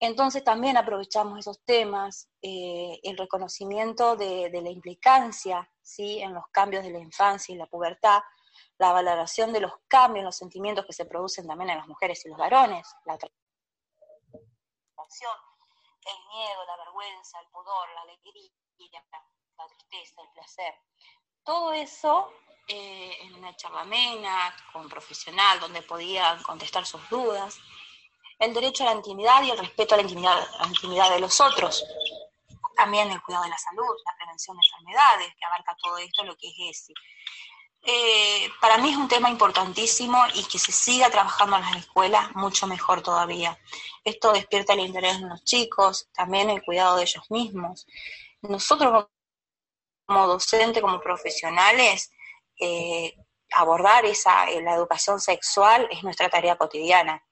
Entonces 0.00 0.42
también 0.42 0.76
aprovechamos 0.76 1.38
esos 1.38 1.60
temas, 1.64 2.28
eh, 2.40 2.98
el 3.02 3.16
reconocimiento 3.16 4.16
de, 4.16 4.50
la 4.50 4.70
implicancia 4.70 5.70
¿sí? 5.80 6.20
en 6.20 6.34
los 6.34 6.44
cambios 6.50 6.82
de 6.82 6.90
la 6.90 6.98
infancia 6.98 7.54
y 7.54 7.58
la 7.58 7.66
pubertad, 7.66 8.20
la 8.78 8.92
valoración 8.92 9.52
de 9.52 9.60
los 9.60 9.72
cambios, 9.86 10.24
los 10.24 10.36
sentimientos 10.36 10.86
que 10.86 10.92
se 10.92 11.06
producen 11.06 11.46
también 11.46 11.70
en 11.70 11.78
las 11.78 11.86
mujeres 11.86 12.24
y 12.24 12.28
los 12.28 12.38
varones, 12.38 12.86
la 13.04 13.16
el 16.04 16.18
miedo, 16.28 16.64
la 16.66 16.76
vergüenza, 16.78 17.38
el 17.40 17.48
pudor, 17.48 17.88
la 17.94 18.02
alegría, 18.02 18.50
la 19.62 19.68
tristeza, 19.68 20.22
el 20.22 20.28
placer. 20.34 20.74
Todo 21.44 21.72
eso 21.72 22.32
eh, 22.68 23.16
en 23.22 23.34
una 23.34 23.54
charla 23.56 23.80
amena, 23.80 24.54
con 24.72 24.88
profesional, 24.88 25.60
donde 25.60 25.82
podían 25.82 26.42
contestar 26.42 26.86
sus 26.86 27.08
dudas. 27.08 27.58
El 28.38 28.54
derecho 28.54 28.84
a 28.84 28.86
la 28.86 28.96
intimidad 28.96 29.42
y 29.42 29.50
el 29.50 29.58
respeto 29.58 29.94
a 29.94 29.96
la 29.98 30.02
intimidad, 30.02 30.48
la 30.58 30.66
intimidad 30.66 31.10
de 31.10 31.20
los 31.20 31.40
otros. 31.40 31.84
También 32.76 33.10
el 33.10 33.22
cuidado 33.22 33.44
de 33.44 33.50
la 33.50 33.58
salud, 33.58 33.94
la 34.04 34.16
prevención 34.16 34.56
de 34.56 34.62
enfermedades, 34.66 35.34
que 35.38 35.44
abarca 35.44 35.76
todo 35.80 35.98
esto, 35.98 36.24
lo 36.24 36.36
que 36.36 36.48
es 36.48 36.54
ESI. 36.58 36.94
Eh, 37.84 38.48
para 38.60 38.78
mí 38.78 38.90
es 38.90 38.96
un 38.96 39.08
tema 39.08 39.28
importantísimo 39.28 40.16
y 40.34 40.44
que 40.44 40.58
se 40.58 40.70
siga 40.70 41.10
trabajando 41.10 41.56
en 41.56 41.62
las 41.62 41.76
escuelas, 41.76 42.34
mucho 42.34 42.66
mejor 42.68 43.02
todavía. 43.02 43.58
Esto 44.04 44.32
despierta 44.32 44.72
el 44.72 44.80
interés 44.80 45.16
en 45.16 45.28
los 45.28 45.44
chicos, 45.44 46.08
también 46.14 46.48
el 46.48 46.62
cuidado 46.62 46.96
de 46.96 47.02
ellos 47.02 47.28
mismos. 47.28 47.86
Nosotros 48.40 49.08
como 50.06 50.26
docente, 50.26 50.80
como 50.80 51.00
profesionales, 51.00 52.12
eh, 52.60 53.14
abordar 53.52 54.04
esa, 54.04 54.50
eh, 54.50 54.62
la 54.62 54.74
educación 54.74 55.20
sexual 55.20 55.88
es 55.90 56.02
nuestra 56.02 56.28
tarea 56.28 56.56
cotidiana, 56.56 57.24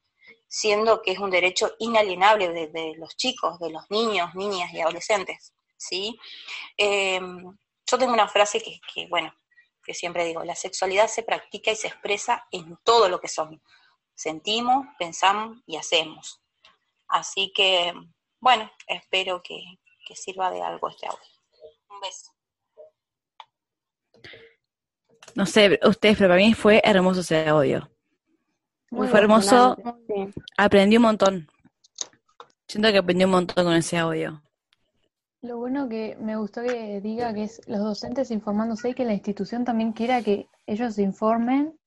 siendo 0.48 1.02
que 1.02 1.12
es 1.12 1.18
un 1.18 1.30
derecho 1.30 1.74
inalienable 1.78 2.68
de, 2.68 2.94
los 2.96 3.16
chicos, 3.16 3.58
de 3.58 3.70
los 3.70 3.84
niños, 3.90 4.34
niñas 4.34 4.72
y 4.72 4.80
adolescentes. 4.80 5.54
¿sí? 5.76 6.18
Em, 6.76 7.56
yo 7.86 7.98
tengo 7.98 8.12
una 8.12 8.28
frase 8.28 8.60
que, 8.60 9.06
bueno, 9.08 9.32
que 9.82 9.94
siempre 9.94 10.24
digo, 10.24 10.44
la 10.44 10.54
sexualidad 10.54 11.08
se 11.08 11.22
practica 11.22 11.70
y 11.70 11.76
se 11.76 11.88
expresa 11.88 12.46
en 12.50 12.76
todo 12.84 13.08
lo 13.08 13.20
que 13.20 13.28
somos. 13.28 13.60
Sentimos, 14.14 14.86
pensamos 14.98 15.58
y 15.66 15.76
hacemos. 15.76 16.42
Así 17.08 17.52
que, 17.54 17.94
bueno, 18.38 18.70
espero 18.86 19.42
que, 19.42 19.60
que 20.06 20.14
sirva 20.14 20.50
de 20.50 20.62
algo 20.62 20.88
este 20.88 21.06
audio. 21.06 21.20
Un 21.88 22.00
beso. 22.00 22.30
No 25.34 25.46
sé, 25.46 25.78
ustedes, 25.84 26.16
pero 26.18 26.30
para 26.30 26.40
mí 26.40 26.54
fue 26.54 26.80
hermoso 26.84 27.20
ese 27.20 27.48
audio. 27.48 27.88
fue 28.90 29.18
hermoso. 29.18 29.76
Aprendí 30.56 30.96
un 30.96 31.02
montón. 31.02 31.48
Siento 32.66 32.90
que 32.90 32.98
aprendí 32.98 33.24
un 33.24 33.30
montón 33.30 33.64
con 33.64 33.74
ese 33.74 33.98
audio. 33.98 34.42
Lo 35.42 35.56
bueno 35.56 35.88
que 35.88 36.16
me 36.20 36.36
gustó 36.36 36.62
que 36.62 37.00
diga 37.00 37.32
que 37.32 37.44
es 37.44 37.62
los 37.66 37.80
docentes 37.80 38.30
informándose 38.30 38.90
y 38.90 38.94
que 38.94 39.06
la 39.06 39.14
institución 39.14 39.64
también 39.64 39.92
quiera 39.92 40.22
que 40.22 40.48
ellos 40.66 40.94
se 40.94 41.02
informen 41.02 41.78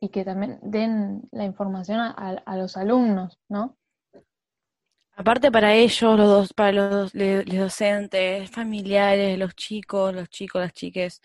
y 0.00 0.08
que 0.08 0.24
también 0.24 0.58
den 0.62 1.22
la 1.30 1.44
información 1.44 2.00
a, 2.00 2.56
los 2.56 2.76
alumnos, 2.76 3.38
¿no? 3.48 3.76
Aparte 5.16 5.52
para 5.52 5.74
ellos, 5.74 6.18
los 6.18 6.26
dos, 6.26 6.52
para 6.52 6.72
los, 6.72 7.14
los 7.14 7.56
docentes, 7.56 8.50
familiares, 8.50 9.38
los 9.38 9.54
chicos, 9.54 10.14
los 10.14 10.28
chicos, 10.28 10.62
las 10.62 10.72
chiques, 10.72 11.20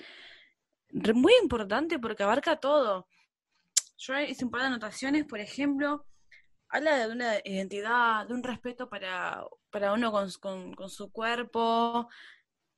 muy 0.91 1.33
importante 1.41 1.99
porque 1.99 2.23
abarca 2.23 2.59
todo. 2.59 3.07
Yo 3.97 4.19
hice 4.19 4.45
un 4.45 4.51
par 4.51 4.61
de 4.61 4.67
anotaciones, 4.67 5.25
por 5.25 5.39
ejemplo, 5.39 6.05
habla 6.69 6.97
de 6.97 7.11
una 7.13 7.37
identidad, 7.43 8.27
de 8.27 8.33
un 8.33 8.43
respeto 8.43 8.89
para, 8.89 9.43
para 9.69 9.93
uno 9.93 10.11
con, 10.11 10.73
con, 10.73 10.89
su 10.89 11.11
cuerpo, 11.11 12.07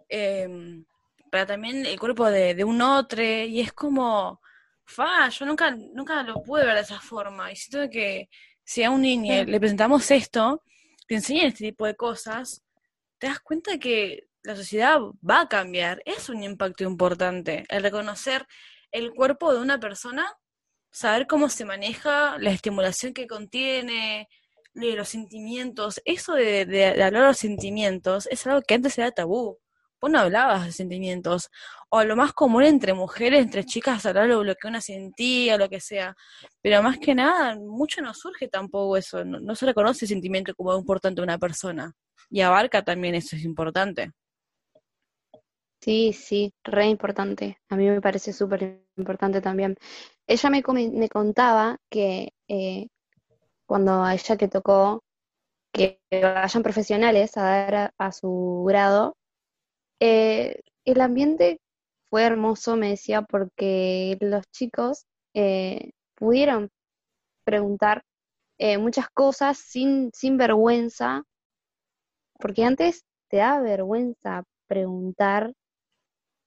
em, 0.10 0.86
para 1.32 1.46
también 1.46 1.86
el 1.86 2.00
cuerpo 2.00 2.30
de, 2.30 2.56
de, 2.56 2.64
un 2.64 2.82
otro, 2.82 3.22
y 3.22 3.60
es 3.60 3.74
como, 3.74 4.42
fa, 4.84 5.30
yo 5.30 5.46
nunca, 5.46 5.72
nunca 5.72 6.24
lo 6.24 6.42
pude 6.42 6.66
ver 6.66 6.76
de 6.76 6.82
esa 6.82 7.00
forma, 7.00 7.52
y 7.52 7.56
siento 7.56 7.90
que 7.92 8.30
si 8.64 8.84
a 8.84 8.92
un 8.92 9.02
niño 9.02 9.44
le 9.46 9.60
presentamos 9.60 10.10
esto, 10.12 10.64
te 11.08 11.16
enseñan 11.16 11.48
este 11.48 11.66
tipo 11.66 11.86
de 11.86 11.96
cosas, 11.96 12.64
te 13.18 13.28
das 13.28 13.40
cuenta 13.42 13.78
que 13.78 14.28
la 14.44 14.56
sociedad 14.56 15.00
va 15.28 15.42
a 15.42 15.50
cambiar, 15.50 16.02
es 16.06 16.30
un 16.30 16.44
impacto 16.44 16.84
importante, 16.84 17.66
el 17.70 17.84
reconocer 17.84 18.48
el 18.92 19.14
cuerpo 19.14 19.54
de 19.54 19.60
una 19.60 19.80
persona 19.80 20.36
saber 20.92 21.28
cómo 21.28 21.50
se 21.50 21.66
maneja, 21.66 22.38
la 22.38 22.52
estimulación 22.52 23.14
que 23.14 23.28
contiene, 23.28 24.28
los 24.74 25.10
sentimientos, 25.10 26.02
eso 26.06 26.34
de, 26.34 26.66
de, 26.66 26.86
hablar 26.88 27.14
de 27.14 27.28
los 27.28 27.38
sentimientos 27.38 28.28
es 28.28 28.46
algo 28.48 28.62
que 28.62 28.76
antes 28.76 28.98
era 28.98 29.12
tabú. 29.12 29.58
Vos 30.02 30.10
no 30.10 30.20
hablabas 30.20 30.66
de 30.66 30.72
sentimientos. 30.72 31.50
O 31.90 32.04
lo 32.04 32.16
más 32.16 32.34
común 32.34 32.64
entre 32.64 32.94
mujeres, 32.94 33.42
entre 33.42 33.66
chicas, 33.66 34.06
hablar 34.06 34.28
de 34.28 34.44
lo 34.44 34.56
que 34.56 34.68
una 34.68 34.82
sentía, 34.82 35.58
lo 35.58 35.70
que 35.70 35.80
sea. 35.80 36.16
Pero 36.62 36.82
más 36.82 36.98
que 36.98 37.14
nada, 37.14 37.56
mucho 37.56 38.02
no 38.02 38.14
surge 38.16 38.48
tampoco 38.48 38.98
eso. 38.98 39.24
No, 39.24 39.40
no 39.40 39.56
se 39.56 39.68
reconoce 39.68 40.06
el 40.06 40.10
sentimiento 40.10 40.56
como 40.56 40.76
importante 40.76 41.22
de 41.22 41.26
una 41.26 41.38
persona. 41.38 41.94
Y 42.32 42.42
abarca 42.42 42.84
también 42.84 43.14
eso, 43.14 43.36
es 43.36 43.44
importante. 43.44 44.12
Sí, 45.82 46.14
sí, 46.14 46.54
re 46.64 46.88
importante. 46.88 47.58
A 47.70 47.76
mí 47.76 47.88
me 47.90 48.02
parece 48.02 48.34
súper 48.34 48.84
importante 48.98 49.42
también. 49.42 49.76
Ella 50.28 50.50
me, 50.52 50.64
me 50.92 51.10
contaba 51.10 51.78
que 51.90 52.34
eh, 52.48 52.88
cuando 53.68 54.04
a 54.04 54.14
ella 54.14 54.36
le 54.40 54.48
tocó 54.48 55.04
que 55.74 56.00
vayan 56.12 56.64
profesionales 56.64 57.38
a 57.38 57.44
dar 57.44 57.94
a, 57.98 58.12
su 58.12 58.66
grado, 58.68 59.16
eh, 60.00 60.62
el 60.86 61.02
ambiente 61.02 61.60
fue 62.10 62.24
hermoso, 62.26 62.76
me 62.78 62.90
decía, 62.92 63.24
porque 63.24 64.18
los 64.22 64.46
chicos 64.52 65.06
eh, 65.36 65.92
pudieron 66.16 66.70
preguntar 67.46 68.04
muchas 68.80 69.10
cosas 69.10 69.58
sin, 69.58 70.12
sin 70.14 70.38
vergüenza, 70.38 71.24
porque 72.40 72.64
antes 72.64 73.04
te 73.30 73.38
da 73.38 73.60
vergüenza 73.60 74.44
preguntar 74.68 75.52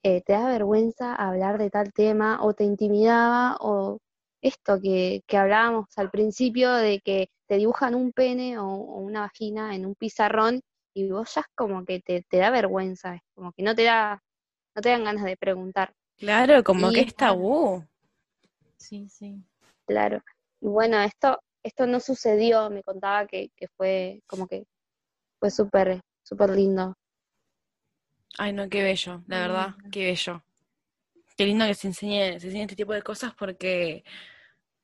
eh, 0.05 0.23
te 0.23 0.35
da 0.35 0.47
vergüenza 0.49 1.15
hablar 1.15 1.59
de 1.59 1.71
tal 1.71 1.93
tema 1.93 2.45
o 2.45 2.53
te 2.53 2.65
intimidaba 2.65 3.57
o 3.61 3.99
esto 4.43 4.79
que, 4.79 5.23
hablábamos 5.33 5.87
al 5.97 6.11
principio 6.11 6.71
de 6.75 7.01
que 7.01 7.29
te 7.49 7.57
dibujan 7.57 7.95
un 7.95 8.13
pene 8.13 8.59
o, 8.59 8.67
una 8.67 9.23
vagina 9.23 9.75
en 9.75 9.87
un 9.87 9.95
pizarrón 9.95 10.61
y 10.95 11.11
vos 11.11 11.35
ya 11.35 11.41
es 11.41 11.47
como 11.57 11.87
que 11.87 12.01
te, 12.01 12.23
da 12.31 12.51
vergüenza, 12.51 13.15
es 13.15 13.23
como 13.35 13.53
que 13.53 13.63
no 13.63 13.75
te 13.75 13.85
da, 13.85 14.23
no 14.77 14.83
te 14.83 14.91
dan 14.91 15.05
ganas 15.05 15.25
de 15.25 15.39
preguntar. 15.39 15.95
Claro, 16.19 16.63
como 16.63 16.93
que 16.93 17.01
es 17.01 17.17
tabú. 17.17 17.83
Sí, 18.77 19.09
sí. 19.09 19.43
Claro. 19.87 20.23
Y 20.61 20.67
bueno, 20.67 21.01
esto, 21.01 21.41
esto 21.63 21.87
no 21.87 21.99
sucedió, 21.99 22.69
me 22.69 22.83
contaba 22.83 23.27
que, 23.27 23.49
que 23.57 23.69
fue 23.69 24.21
como 24.27 24.47
que 24.47 24.65
fue 25.41 25.51
súper, 25.51 26.03
súper 26.23 26.51
lindo. 26.51 26.95
Ay, 28.39 28.53
no, 28.53 28.69
qué 28.69 28.83
bello, 28.83 29.23
la 29.27 29.41
verdad, 29.41 29.75
qué 29.93 30.07
bello. 30.07 30.43
Qué 31.37 31.47
lindo 31.47 31.67
que 31.67 31.75
se 31.75 31.89
enseñe, 31.89 32.41
se 32.41 32.47
enseñe 32.47 32.63
este 32.63 32.77
tipo 32.77 32.93
de 32.93 33.03
cosas 33.03 33.35
porque 33.35 34.05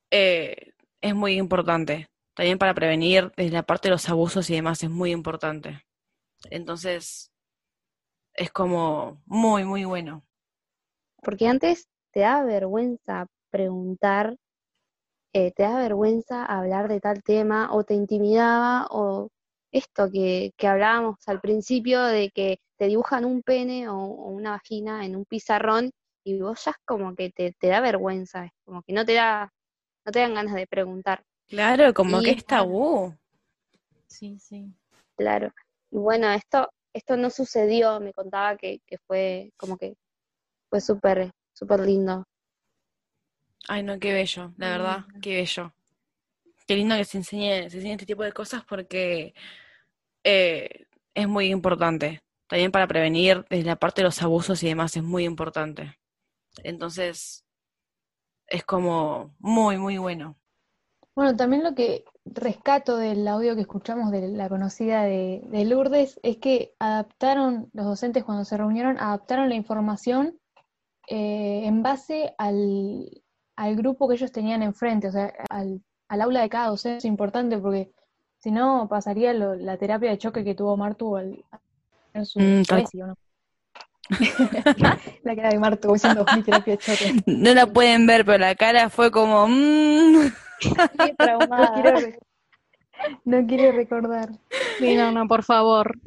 eh, 0.09 0.73
es 1.01 1.15
muy 1.15 1.33
importante. 1.33 2.09
También 2.33 2.57
para 2.57 2.73
prevenir 2.73 3.31
desde 3.35 3.51
la 3.51 3.63
parte 3.63 3.89
de 3.89 3.93
los 3.93 4.07
abusos 4.09 4.49
y 4.49 4.55
demás 4.55 4.83
es 4.83 4.89
muy 4.89 5.11
importante. 5.11 5.83
Entonces, 6.49 7.31
es 8.33 8.51
como 8.51 9.21
muy, 9.25 9.65
muy 9.65 9.85
bueno. 9.85 10.23
Porque 11.21 11.47
antes 11.47 11.87
te 12.11 12.21
da 12.21 12.43
vergüenza 12.43 13.27
preguntar, 13.49 14.37
eh, 15.33 15.51
te 15.51 15.63
da 15.63 15.77
vergüenza 15.77 16.45
hablar 16.45 16.87
de 16.87 16.99
tal 16.99 17.21
tema, 17.21 17.73
o 17.73 17.83
te 17.83 17.93
intimidaba, 17.93 18.87
o 18.89 19.29
esto 19.71 20.09
que, 20.11 20.51
que 20.57 20.67
hablábamos 20.67 21.15
al 21.27 21.39
principio 21.39 22.03
de 22.03 22.29
que 22.29 22.59
te 22.77 22.87
dibujan 22.87 23.25
un 23.25 23.41
pene 23.41 23.87
o, 23.89 23.95
una 24.05 24.51
vagina 24.51 25.05
en 25.05 25.15
un 25.15 25.25
pizarrón 25.25 25.91
y 26.23 26.39
vos 26.39 26.63
ya 26.65 26.71
es 26.71 26.77
como 26.85 27.15
que 27.15 27.31
te, 27.31 27.53
da 27.61 27.79
vergüenza, 27.79 28.45
es 28.45 28.51
como 28.65 28.83
que 28.83 28.93
no 28.93 29.05
te 29.05 29.13
da, 29.13 29.51
no 30.05 30.11
te 30.11 30.19
dan 30.19 30.33
ganas 30.33 30.55
de 30.55 30.67
preguntar. 30.67 31.23
Claro, 31.47 31.93
como 31.93 32.21
que 32.21 32.31
es 32.31 32.45
tabú. 32.45 33.15
Sí, 34.07 34.37
sí. 34.39 34.73
Claro. 35.15 35.51
Y 35.91 35.97
bueno, 35.97 36.29
esto, 36.31 36.69
esto 36.93 37.17
no 37.17 37.29
sucedió, 37.29 37.99
me 37.99 38.13
contaba 38.13 38.57
que, 38.57 38.79
que 38.85 38.97
fue 39.07 39.51
como 39.57 39.77
que 39.77 39.95
fue 40.69 40.81
súper, 40.81 41.31
súper 41.53 41.81
lindo. 41.81 42.23
Ay, 43.67 43.83
no, 43.83 43.99
qué 43.99 44.13
bello, 44.13 44.53
la 44.57 44.69
verdad, 44.69 45.05
qué 45.21 45.35
bello. 45.35 45.73
Qué 46.67 46.75
lindo 46.75 46.95
que 46.95 47.05
se 47.05 47.17
enseñe, 47.17 47.69
se 47.69 47.77
enseñe 47.77 47.93
este 47.93 48.05
tipo 48.05 48.23
de 48.23 48.31
cosas 48.31 48.63
porque 48.65 49.33
eh, 50.23 50.87
es 51.13 51.27
muy 51.27 51.47
importante 51.47 52.21
también 52.51 52.71
para 52.71 52.87
prevenir 52.87 53.45
desde 53.49 53.63
la 53.63 53.77
parte 53.77 54.01
de 54.01 54.05
los 54.05 54.21
abusos 54.21 54.61
y 54.61 54.67
demás 54.67 54.97
es 54.97 55.03
muy 55.03 55.23
importante. 55.23 55.97
Entonces, 56.63 57.45
es 58.47 58.65
como 58.65 59.33
muy, 59.39 59.77
muy 59.77 59.97
bueno. 59.97 60.35
Bueno, 61.15 61.35
también 61.37 61.63
lo 61.63 61.73
que 61.75 62.03
rescato 62.25 62.97
del 62.97 63.27
audio 63.27 63.55
que 63.55 63.61
escuchamos 63.61 64.11
de 64.11 64.27
la 64.27 64.49
conocida 64.49 65.03
de, 65.03 65.65
Lourdes 65.65 66.19
es 66.23 66.37
que 66.37 66.73
adaptaron, 66.79 67.69
los 67.73 67.85
docentes 67.85 68.23
cuando 68.23 68.43
se 68.43 68.57
reunieron, 68.57 68.97
adaptaron 68.99 69.47
la 69.47 69.55
información 69.55 70.37
eh, 71.07 71.61
en 71.65 71.83
base 71.83 72.35
al, 72.37 73.09
grupo 73.77 74.07
que 74.09 74.15
ellos 74.15 74.31
tenían 74.31 74.61
enfrente, 74.61 75.07
o 75.07 75.11
sea, 75.11 75.33
al, 75.49 75.81
aula 76.09 76.41
de 76.41 76.49
cada 76.49 76.67
docente. 76.67 76.97
Es 76.97 77.05
importante 77.05 77.57
porque 77.57 77.93
si 78.41 78.51
no 78.51 78.87
pasaría 78.89 79.33
la 79.33 79.77
terapia 79.77 80.09
de 80.09 80.17
choque 80.17 80.43
que 80.43 80.55
tuvo 80.55 80.77
Martu 80.77 81.15
al, 81.15 81.43
Mm, 82.13 82.61
¿no? 82.93 83.15
la 85.23 85.35
cara 85.35 85.49
de 85.49 85.59
Marto 85.59 85.93
diciendo 85.93 86.25
mi 86.35 86.43
terapia 86.43 86.73
de 86.73 86.77
choque. 86.77 87.15
No 87.25 87.53
la 87.53 87.67
pueden 87.67 88.05
ver, 88.05 88.25
pero 88.25 88.39
la 88.39 88.55
cara 88.55 88.89
fue 88.89 89.11
como. 89.11 89.47
Mmm. 89.47 90.27
no, 93.25 93.47
quiero, 93.47 93.71
recordar. 93.71 94.29
no, 94.79 95.11
no, 95.11 95.27
por 95.27 95.43
favor. 95.43 95.97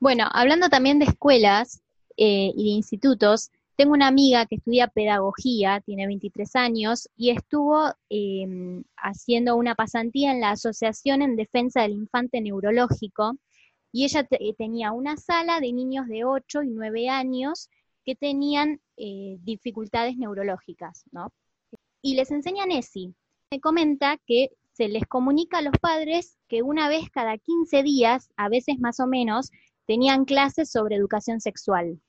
Bueno, 0.00 0.28
hablando 0.32 0.68
también 0.68 0.98
de 0.98 1.04
escuelas 1.04 1.82
eh, 2.16 2.50
y 2.54 2.64
de 2.64 2.70
institutos, 2.70 3.50
tengo 3.76 3.92
una 3.92 4.06
amiga 4.06 4.46
que 4.46 4.56
estudia 4.56 4.88
pedagogía, 4.88 5.80
tiene 5.84 6.06
23 6.06 6.56
años, 6.56 7.08
y 7.16 7.30
estuvo 7.30 7.92
em, 8.08 8.84
haciendo 8.96 9.56
una 9.56 9.74
pasantía 9.74 10.30
en 10.32 10.40
la 10.40 10.50
Asociación 10.50 11.22
en 11.22 11.36
Defensa 11.36 11.82
del 11.82 11.92
Infante 11.92 12.40
Neurológico, 12.40 13.36
y 13.92 14.04
ella 14.04 14.26
eh, 14.30 14.54
tenía 14.54 14.92
una 14.92 15.16
sala 15.16 15.60
de 15.60 15.72
niños 15.72 16.06
de 16.08 16.24
8 16.24 16.62
y 16.62 16.70
9 16.70 17.08
años 17.08 17.68
que 18.04 18.14
tenían 18.14 18.80
eh, 18.96 19.38
dificultades 19.40 20.16
neurológicas, 20.16 21.04
¿no? 21.12 21.32
Y 22.02 22.14
les 22.14 22.30
enseñan 22.30 22.70
ESI. 22.70 23.14
Me 23.50 23.60
comenta 23.60 24.18
que 24.26 24.50
se 24.72 24.88
les 24.88 25.06
comunica 25.06 25.58
a 25.58 25.62
los 25.62 25.78
padres 25.80 26.36
que 26.48 26.62
una 26.62 26.88
vez 26.88 27.08
cada 27.10 27.38
15 27.38 27.82
días, 27.82 28.28
a 28.36 28.48
veces 28.48 28.78
más 28.78 29.00
o 29.00 29.06
menos, 29.06 29.50
tenían 29.86 30.24
clases 30.24 30.70
sobre 30.70 30.96
educación 30.96 31.40
sexual. 31.40 32.00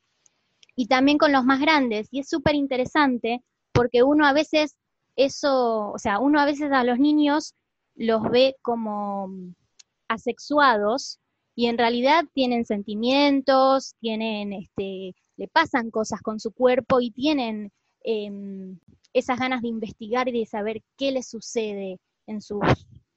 Y 0.76 0.88
también 0.88 1.18
con 1.18 1.32
los 1.32 1.46
más 1.46 1.60
grandes, 1.60 2.08
y 2.12 2.20
es 2.20 2.30
súper 2.30 2.56
interesante 2.56 3.42
porque 3.72 4.04
uno 4.04 4.26
a 4.26 4.34
veces 4.34 4.76
eso, 5.16 5.92
o 5.92 6.00
sea, 6.00 6.20
uno 6.20 6.40
a 6.40 6.46
veces 6.46 6.72
a 6.72 6.84
los 6.84 7.00
niños 7.00 7.56
los 7.96 8.24
ve 8.30 8.56
como 8.62 9.30
asexuados 10.08 11.20
y 11.56 11.68
en 11.68 11.78
realidad 11.78 12.26
tienen 12.34 12.66
sentimientos, 12.66 13.96
tienen, 14.00 14.54
este, 14.54 15.16
le 15.38 15.48
pasan 15.48 15.90
cosas 15.90 16.22
con 16.22 16.40
su 16.40 16.52
cuerpo 16.52 17.00
y 17.00 17.12
tienen 17.12 17.72
em, 18.04 18.78
esas 19.14 19.40
ganas 19.40 19.62
de 19.62 19.70
investigar 19.70 20.28
y 20.28 20.40
de 20.40 20.46
saber 20.46 20.82
qué 20.98 21.12
les 21.12 21.28
sucede 21.28 21.98
en 22.28 22.42
sus, 22.42 22.62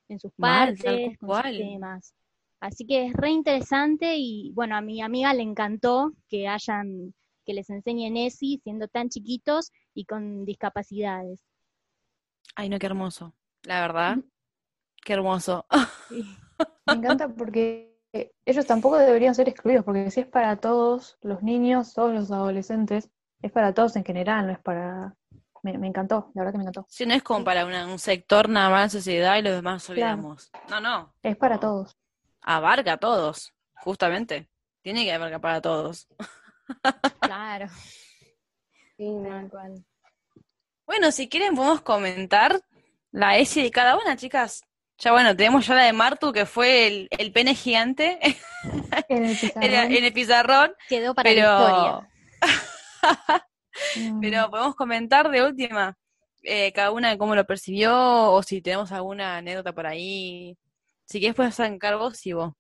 en 0.09 0.21
sus 0.21 0.33
partes, 0.35 1.18
con 1.18 1.42
sus 1.42 1.42
temas. 1.42 2.14
Así 2.61 2.87
que 2.87 3.07
es 3.07 3.12
re 3.12 3.31
interesante 3.31 4.16
y 4.16 4.53
bueno, 4.53 4.77
a 4.77 4.81
mi 4.81 5.01
amiga 5.01 5.35
le 5.35 5.42
encantó 5.42 6.12
que 6.29 6.49
hayan, 6.49 7.14
que 7.48 7.54
les 7.54 7.70
enseñen 7.70 8.18
ESI 8.18 8.61
siendo 8.62 8.88
tan 8.88 9.08
chiquitos 9.08 9.72
y 9.94 10.04
con 10.04 10.44
discapacidades. 10.44 11.46
Ay, 12.54 12.68
no, 12.68 12.78
qué 12.78 12.84
hermoso. 12.84 13.34
La 13.62 13.80
verdad, 13.80 14.18
qué 15.02 15.14
hermoso. 15.14 15.64
Me 16.11 16.94
encanta 16.94 17.28
porque 17.30 17.96
ellos 18.44 18.66
tampoco 18.66 18.98
deberían 18.98 19.34
ser 19.34 19.48
excluidos, 19.48 19.82
porque 19.82 20.11
si 20.11 20.20
es 20.20 20.26
para 20.26 20.56
todos 20.56 21.16
los 21.22 21.42
niños, 21.42 21.94
todos 21.94 22.12
los 22.12 22.30
adolescentes, 22.30 23.08
es 23.40 23.50
para 23.50 23.72
todos 23.72 23.96
en 23.96 24.04
general, 24.04 24.46
no 24.46 24.52
es 24.52 24.58
para... 24.58 25.16
Me, 25.62 25.76
me 25.78 25.87
encantó, 25.88 26.30
la 26.34 26.42
verdad 26.42 26.52
que 26.52 26.58
me 26.58 26.64
encantó. 26.64 26.87
Si 26.90 27.06
no 27.06 27.14
es 27.14 27.22
como 27.22 27.44
para 27.44 27.64
una- 27.64 27.87
un 27.87 27.98
sector 27.98 28.48
nada 28.50 28.68
más 28.68 28.92
de 28.92 28.98
la 28.98 29.02
sociedad 29.02 29.37
y 29.38 29.42
los 29.42 29.54
demás 29.54 29.87
Claro. 29.87 29.92
olvidamos. 30.18 30.50
No, 30.68 30.80
no. 30.80 31.14
Es 31.22 31.37
para 31.38 31.54
No. 31.54 31.61
todos. 31.62 31.96
Abarca 32.42 32.92
a 32.92 32.96
todos, 32.98 33.54
justamente. 33.82 34.50
Tiene 34.82 35.04
que 35.04 35.12
abarcar 35.14 35.40
para 35.40 35.61
todos. 35.62 36.06
Claro, 37.20 37.68
Sí, 38.96 39.04
no. 39.09 39.48
cual. 39.48 39.85
Bueno, 40.87 41.12
si 41.12 41.28
quieren 41.28 41.54
podemos 41.54 41.83
comentar 41.83 42.61
la 43.12 43.38
ESI 43.38 43.62
de 43.62 43.70
cada 43.70 43.96
una, 43.96 44.16
chicas. 44.16 44.62
Ya 44.98 45.12
bueno, 45.12 45.37
tenemos 45.37 45.66
ya 45.66 45.74
la 45.74 45.85
de 45.85 45.92
Martu, 45.92 46.33
que 46.33 46.44
fue 46.46 46.87
el, 46.88 47.09
el 47.12 47.31
pene 47.31 47.54
gigante 47.54 48.18
En 49.09 49.24
el 49.24 49.31
en, 49.31 49.37
pizarrón, 49.37 49.70
la- 49.70 49.85
en 49.85 50.04
el 50.04 50.12
pizarrón, 50.12 50.72
Quedó 50.88 51.14
para 51.14 51.31
la 51.31 51.35
pero, 51.35 51.50
historia. 51.52 52.09
mm, 53.96 54.20
pero 54.20 54.50
podemos 54.50 54.74
comentar 54.74 55.31
de 55.31 55.42
última, 55.44 55.96
eh, 56.42 56.72
cada 56.72 56.90
una 56.90 57.16
cómo 57.16 57.35
lo 57.37 57.44
percibió, 57.46 58.33
o 58.33 58.42
si 58.42 58.61
tenemos 58.61 58.90
alguna 58.90 59.37
anécdota 59.37 59.72
por 59.72 59.87
ahí. 59.87 60.57
Si 61.07 61.20
quieres 61.20 61.37
puedes 61.37 61.59
arrancar 61.61 61.96
vos 61.96 62.26
y 62.26 62.33
vos. 62.33 62.52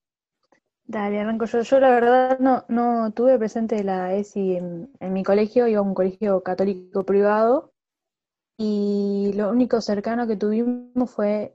Dale, 0.88 1.20
arranco 1.20 1.44
yo. 1.44 1.60
Yo 1.60 1.80
la 1.80 1.90
verdad 1.90 2.38
no, 2.38 2.64
no 2.68 3.12
tuve 3.12 3.38
presente 3.38 3.84
la 3.84 4.14
ESI 4.14 4.56
en, 4.56 5.12
mi 5.12 5.22
colegio, 5.22 5.68
iba 5.68 5.80
a 5.80 5.82
un 5.82 5.92
colegio 5.94 6.42
católico 6.42 7.04
privado 7.04 7.74
y 8.56 9.32
lo 9.34 9.50
único 9.50 9.82
cercano 9.82 10.26
que 10.26 10.36
tuvimos 10.36 11.10
fue 11.10 11.54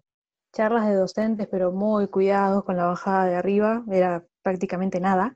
charlas 0.53 0.85
de 0.87 0.93
docentes, 0.93 1.47
pero 1.47 1.71
muy 1.71 2.07
cuidados 2.09 2.63
con 2.63 2.77
la 2.77 2.85
bajada 2.85 3.25
de 3.25 3.35
arriba, 3.35 3.83
era 3.91 4.23
prácticamente 4.43 4.99
nada. 4.99 5.35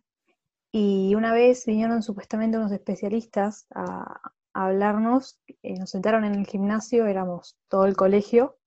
Y 0.71 1.15
una 1.15 1.33
vez 1.33 1.65
vinieron 1.65 2.03
supuestamente 2.03 2.57
unos 2.57 2.71
especialistas 2.71 3.65
a, 3.73 4.21
a 4.53 4.65
hablarnos, 4.67 5.39
eh, 5.63 5.79
nos 5.79 5.89
sentaron 5.89 6.23
en 6.23 6.35
el 6.35 6.45
gimnasio, 6.45 7.07
éramos 7.07 7.57
todo 7.67 7.85
el 7.87 7.95
colegio, 7.95 8.57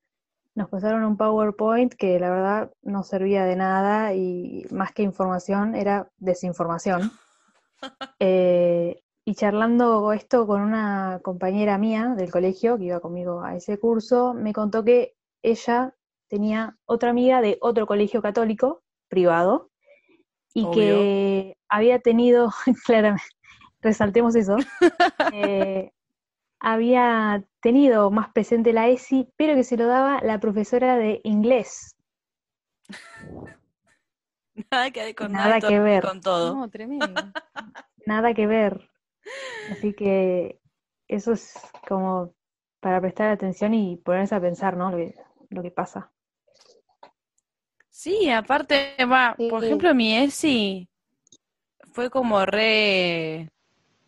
nos 0.55 0.69
pasaron 0.69 1.05
un 1.05 1.17
PowerPoint 1.17 1.95
que 1.95 2.19
la 2.19 2.31
verdad 2.31 2.71
no 2.83 3.03
servía 3.03 3.45
de 3.45 3.57
nada 3.57 4.15
y 4.15 4.67
más 4.71 4.93
que 4.93 5.03
información 5.03 5.75
era 5.75 6.11
desinformación. 6.19 7.13
Eh, 8.19 9.01
y 9.25 9.35
charlando 9.35 10.13
esto 10.13 10.47
con 10.47 10.61
una 10.61 11.19
compañera 11.23 11.79
mía 11.79 12.15
del 12.15 12.31
colegio 12.31 12.77
que 12.77 12.85
iba 12.85 13.01
conmigo 13.01 13.43
a 13.43 13.57
ese 13.57 13.79
curso, 13.79 14.35
me 14.35 14.53
contó 14.53 14.85
que 14.85 15.15
ella 15.43 15.95
tenía 16.29 16.77
otra 16.85 17.09
amiga 17.09 17.41
de 17.41 17.57
otro 17.63 17.87
colegio 17.87 18.21
católico 18.21 18.83
privado 19.09 19.71
y 20.53 20.65
Obvio. 20.65 20.75
que 20.75 21.57
había 21.69 22.01
tenido, 22.01 22.51
claramente, 22.85 23.25
resaltemos 23.81 24.35
eso, 24.37 24.57
eh, 25.33 25.93
había 26.61 27.45
tenido 27.61 28.11
más 28.11 28.33
presente 28.33 28.73
la 28.73 28.89
ESI, 28.89 29.29
pero 29.37 29.55
que 29.55 29.65
se 29.65 29.77
lo 29.77 29.87
daba 29.87 30.21
la 30.23 30.39
profesora 30.41 30.97
de 30.97 31.21
inglés. 31.25 31.97
Nada 34.71 34.91
que 34.91 35.03
ver 35.05 35.15
con 35.15 35.33
Nada 35.33 35.59
nada, 35.59 35.69
que 35.69 35.79
ver. 35.81 36.03
con 36.03 36.21
todo. 36.21 36.55
No, 36.57 36.69
tremendo. 36.71 37.15
Nada 38.07 38.35
que 38.35 38.47
ver. 38.47 38.91
Así 39.71 39.93
que 39.95 40.61
eso 41.09 41.33
es 41.33 41.55
como 41.89 42.35
para 42.81 43.01
prestar 43.01 43.29
atención 43.31 43.75
y 43.75 43.97
ponerse 43.99 44.35
a 44.35 44.41
pensar, 44.41 44.77
¿no? 44.77 44.91
Lo 44.91 44.97
que, 44.97 45.15
lo 45.51 45.63
que 45.63 45.71
pasa. 45.71 46.11
Sí, 47.91 48.31
aparte, 48.31 48.97
va, 49.05 49.37
por 49.37 49.61
Sí. 49.61 49.67
ejemplo, 49.67 49.95
mi 49.95 50.17
ESI 50.17 50.89
fue 51.93 52.11
como 52.11 52.45
re, 52.47 53.49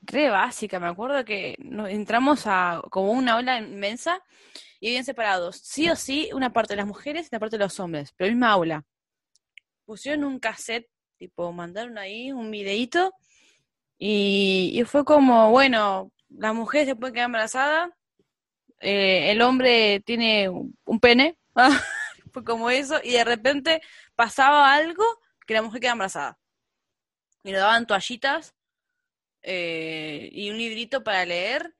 re 0.02 0.30
básica. 0.30 0.80
Me 0.80 0.88
acuerdo 0.88 1.24
que 1.24 1.56
entramos 1.88 2.42
a 2.46 2.82
como 2.90 3.12
una 3.12 3.36
ola 3.36 3.58
inmensa 3.58 4.22
y 4.80 4.90
bien 4.90 5.04
separados. 5.04 5.56
Sí 5.56 5.88
o 5.88 5.96
sí, 5.96 6.30
una 6.34 6.52
parte 6.52 6.74
de 6.74 6.78
las 6.78 6.86
mujeres 6.86 7.26
y 7.26 7.34
una 7.34 7.40
parte 7.40 7.56
de 7.56 7.64
los 7.64 7.78
hombres, 7.80 8.12
pero 8.16 8.30
misma 8.30 8.50
aula. 8.50 8.84
Pusieron 9.84 10.24
un 10.24 10.38
cassette, 10.38 10.88
tipo, 11.18 11.52
mandaron 11.52 11.98
ahí 11.98 12.32
un 12.32 12.50
videíto 12.50 13.14
y, 13.98 14.72
y 14.74 14.84
fue 14.84 15.04
como, 15.04 15.50
bueno, 15.50 16.12
las 16.28 16.54
mujeres 16.54 16.88
se 16.88 16.96
pueden 16.96 17.14
quedar 17.14 17.26
embarazadas, 17.26 17.90
eh, 18.80 19.30
el 19.30 19.40
hombre 19.42 20.00
tiene 20.00 20.48
un 20.48 21.00
pene. 21.00 21.38
Fue 22.32 22.44
como 22.44 22.70
eso, 22.70 22.98
y 23.04 23.12
de 23.12 23.24
repente 23.24 23.82
pasaba 24.16 24.74
algo 24.74 25.04
que 25.46 25.54
la 25.54 25.62
mujer 25.62 25.80
quedaba 25.80 25.92
embarazada. 25.92 26.38
Y 27.44 27.52
nos 27.52 27.60
daban 27.60 27.86
toallitas 27.86 28.54
eh, 29.42 30.28
y 30.33 30.50
un 30.50 30.59
librito 30.59 31.02
para 31.05 31.24
leer, 31.24 31.74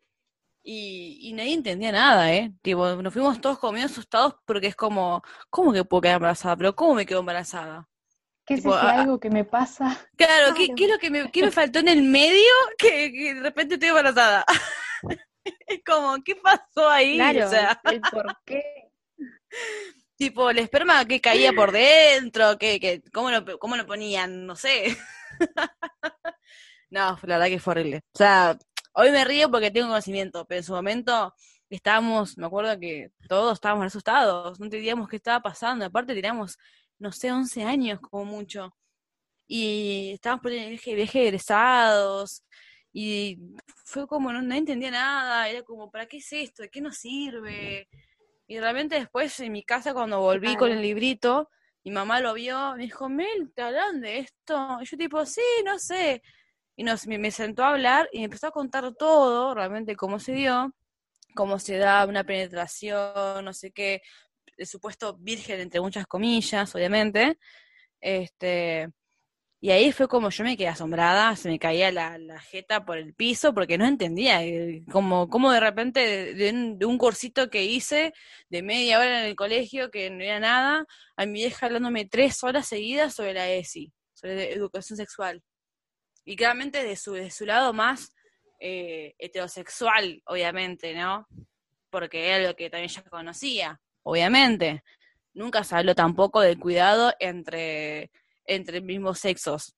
y, 0.63 1.19
y 1.23 1.33
nadie 1.33 1.55
entendía 1.55 1.93
nada, 1.93 2.33
¿eh? 2.35 2.53
Tipo, 2.63 2.97
nos 2.97 3.13
fuimos 3.13 3.41
todos 3.41 3.59
como 3.59 3.73
medio 3.75 3.87
asustados 3.87 4.37
porque 4.47 4.69
es 4.69 4.77
como, 4.77 5.23
¿cómo 5.51 5.73
que 5.73 5.85
puedo 5.85 6.03
quedar 6.03 6.17
embarazada? 6.17 6.57
¿Pero 6.57 6.77
cómo 6.77 6.95
me 6.95 7.07
quedo 7.07 7.21
embarazada? 7.21 7.89
¿Qué 8.47 8.57
Tipo, 8.57 8.73
a- 8.75 9.01
a- 9.15 9.19
que 9.21 9.31
me 9.31 9.45
pasa? 9.45 9.99
Claro, 10.17 10.55
¿qué, 10.55 10.69
qué 10.75 10.85
es 10.85 10.91
lo 10.91 10.99
que 10.99 11.11
me, 11.11 11.31
qué 11.33 11.43
me 11.43 11.51
faltó 11.51 11.81
en 11.81 11.89
el 11.89 12.03
medio 12.03 12.51
que, 12.79 13.13
que 13.13 13.35
de 13.35 13.41
repente 13.41 13.75
estoy 13.75 13.89
embarazada? 13.91 14.45
Es 15.67 15.83
como, 15.85 16.23
¿qué 16.23 16.37
pasó 16.37 16.89
ahí? 16.89 17.17
Claro, 17.17 17.47
O 17.47 17.51
sea, 17.51 17.81
el 17.85 18.01
por 18.01 18.27
qué. 18.45 18.63
Tipo, 20.17 20.51
el 20.51 20.59
esperma 20.59 21.05
que 21.07 21.21
caía 21.21 21.53
por 21.53 21.73
dentro, 21.73 22.57
que, 22.59 22.79
que, 22.79 23.03
¿cómo 23.13 23.31
lo, 23.31 23.59
cómo 23.59 23.77
lo 23.77 23.87
ponían? 23.87 24.47
No 24.47 24.55
sé. 24.55 24.97
No, 26.93 27.19
la 27.23 27.39
verdad 27.39 27.47
que 27.47 27.59
fue 27.59 27.71
horrible. 27.71 28.03
O 28.15 28.19
sea, 28.19 28.59
hoy 28.93 29.11
me 29.11 29.25
río 29.25 29.51
porque 29.51 29.71
tengo 29.71 29.89
conocimiento, 29.89 30.45
pero 30.45 30.59
en 30.59 30.65
su 30.65 30.75
momento 30.75 31.35
estábamos, 31.71 32.37
me 32.37 32.45
acuerdo 32.45 32.79
que 32.79 33.13
todos 33.27 33.55
estábamos 33.55 33.87
asustados, 33.87 34.61
no 34.61 34.67
entendíamos 34.67 35.09
qué 35.09 35.17
estaba 35.17 35.41
pasando. 35.41 35.87
Aparte 35.87 36.15
teníamos, 36.15 36.59
no 36.99 37.11
sé, 37.11 37.33
11 37.33 37.65
años 37.65 37.99
como 37.99 38.27
mucho. 38.27 38.77
Y 39.47 40.11
estábamos 40.13 40.43
por 40.43 40.53
el 40.53 40.69
viaje, 40.69 40.95
viaje 40.95 41.19
de 41.21 41.29
egresados. 41.29 42.45
Y 42.93 43.39
fue 43.87 44.07
como, 44.07 44.31
no, 44.31 44.43
no 44.43 44.55
entendía 44.55 44.91
nada. 44.91 45.49
Era 45.49 45.63
como, 45.63 45.91
¿para 45.91 46.05
qué 46.05 46.19
es 46.19 46.31
esto? 46.31 46.63
¿De 46.63 46.69
qué 46.69 46.83
nos 46.83 46.99
sirve? 46.99 47.89
Y 48.47 48.61
realmente 48.61 48.97
después 48.97 49.41
en 49.41 49.53
mi 49.53 49.65
casa 49.65 49.95
cuando 49.95 50.21
volví 50.21 50.57
con 50.57 50.71
el 50.71 50.83
librito, 50.83 51.49
mi 51.85 51.91
mamá 51.91 52.21
lo 52.21 52.35
vio, 52.35 52.75
me 52.77 52.83
dijo, 52.83 53.09
Mel, 53.09 53.51
¿te 53.55 53.63
hablan 53.63 54.03
de 54.03 54.19
esto? 54.19 54.79
Y 54.83 54.85
yo 54.85 54.99
tipo, 54.99 55.25
sí, 55.25 55.41
no 55.65 55.79
sé. 55.79 56.23
Y 56.77 56.85
nos, 56.85 57.07
me, 57.07 57.31
sentó 57.31 57.65
a 57.65 57.71
hablar 57.71 58.09
y 58.13 58.19
me 58.19 58.25
empezó 58.25 58.47
a 58.49 58.51
contar 58.51 58.95
todo, 58.95 59.55
realmente 59.55 59.97
cómo 59.97 60.19
se 60.19 60.33
dio, 60.33 60.75
cómo 61.35 61.59
se 61.59 61.77
da 61.79 62.07
una 62.07 62.25
penetración, 62.25 63.45
no 63.45 63.53
sé 63.53 63.73
qué, 63.73 64.03
el 64.57 64.67
supuesto 64.67 65.17
virgen 65.19 65.61
entre 65.61 65.81
muchas 65.81 66.07
comillas, 66.07 66.75
obviamente. 66.75 67.39
Este, 68.01 68.89
y 69.63 69.71
ahí 69.71 69.93
fue 69.93 70.09
como 70.09 70.31
yo 70.31 70.43
me 70.43 70.57
quedé 70.57 70.69
asombrada, 70.69 71.37
se 71.37 71.49
me 71.49 71.59
caía 71.59 71.93
la, 71.93 72.19
la 72.19 72.41
jeta 72.41 72.85
por 72.85 72.99
el 72.99 73.15
piso 73.15 73.55
porque 73.55 73.79
no 73.79 73.87
entendía, 73.87 74.45
eh, 74.45 74.83
como, 74.91 75.29
como 75.29 75.53
de 75.53 75.61
repente 75.61 76.01
de, 76.01 76.35
de 76.35 76.51
un, 76.51 76.79
de 76.81 76.87
un 76.87 76.99
cursito 76.99 77.49
que 77.49 77.65
hice 77.65 78.13
de 78.51 78.63
media 78.63 78.99
hora 78.99 79.21
en 79.21 79.27
el 79.27 79.37
colegio 79.37 79.91
que 79.93 80.11
no 80.11 80.25
era 80.25 80.41
nada, 80.41 80.85
a 81.17 81.27
mi 81.27 81.35
vieja 81.35 81.67
hablándome 81.67 82.07
tres 82.07 82.43
horas 82.43 82.67
seguidas 82.67 83.15
sobre 83.15 83.35
la 83.35 83.49
ESI, 83.51 83.93
sobre 84.15 84.53
educación 84.53 84.97
sexual. 84.97 85.43
Y 86.25 86.37
claramente 86.37 86.85
de 86.85 86.97
su, 86.97 87.13
de 87.13 87.31
su 87.31 87.45
lado 87.47 87.73
más 87.73 88.15
eh, 88.61 89.15
heterosexual, 89.19 90.23
obviamente, 90.27 90.95
¿no? 90.95 91.27
Porque 91.91 92.29
era 92.29 92.47
lo 92.49 92.57
que 92.57 92.71
también 92.71 92.89
ya 92.91 93.03
conocía, 93.05 93.81
obviamente. 94.03 94.83
Nunca 95.35 95.65
se 95.65 95.77
habló 95.77 95.95
tampoco 95.95 96.41
del 96.41 96.59
cuidado 96.59 97.13
entre, 97.19 98.11
entre 98.47 98.81
mismos 98.81 99.19
sexos, 99.19 99.75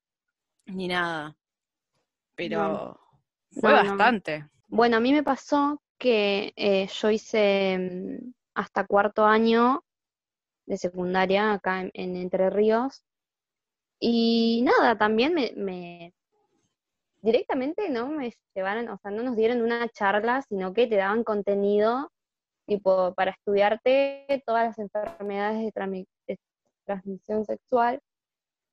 ni 0.65 0.87
nada. 0.87 1.35
Pero 2.35 2.99
fue 3.51 3.71
bastante. 3.73 4.45
Bueno, 4.67 4.97
a 4.97 4.99
mí 4.99 5.13
me 5.13 5.23
pasó 5.23 5.81
que 5.97 6.53
eh, 6.55 6.87
yo 6.87 7.09
hice 7.09 7.77
mm, 7.79 8.33
hasta 8.55 8.85
cuarto 8.85 9.25
año 9.25 9.83
de 10.67 10.77
secundaria 10.77 11.53
acá 11.53 11.81
en, 11.81 11.91
en 11.93 12.15
Entre 12.17 12.49
Ríos. 12.49 13.03
Y 13.99 14.63
nada, 14.65 14.97
también 14.97 15.33
me, 15.35 15.53
me- 15.55 16.14
directamente 17.25 17.89
no 17.89 18.07
me 18.07 18.31
llevaron, 18.53 18.87
o 18.89 18.97
sea, 18.99 19.09
no 19.09 19.23
nos 19.23 19.35
dieron 19.35 19.61
una 19.63 19.89
charla, 19.89 20.43
sino 20.43 20.73
que 20.73 20.85
te 20.85 20.95
daban 20.95 21.23
contenido 21.23 22.11
tipo 22.67 23.13
para 23.15 23.31
estudiarte 23.31 24.43
todas 24.45 24.67
las 24.67 24.79
enfermedades 24.79 25.73
de, 26.27 26.37
transmisión 26.85 27.45
sexual. 27.45 27.99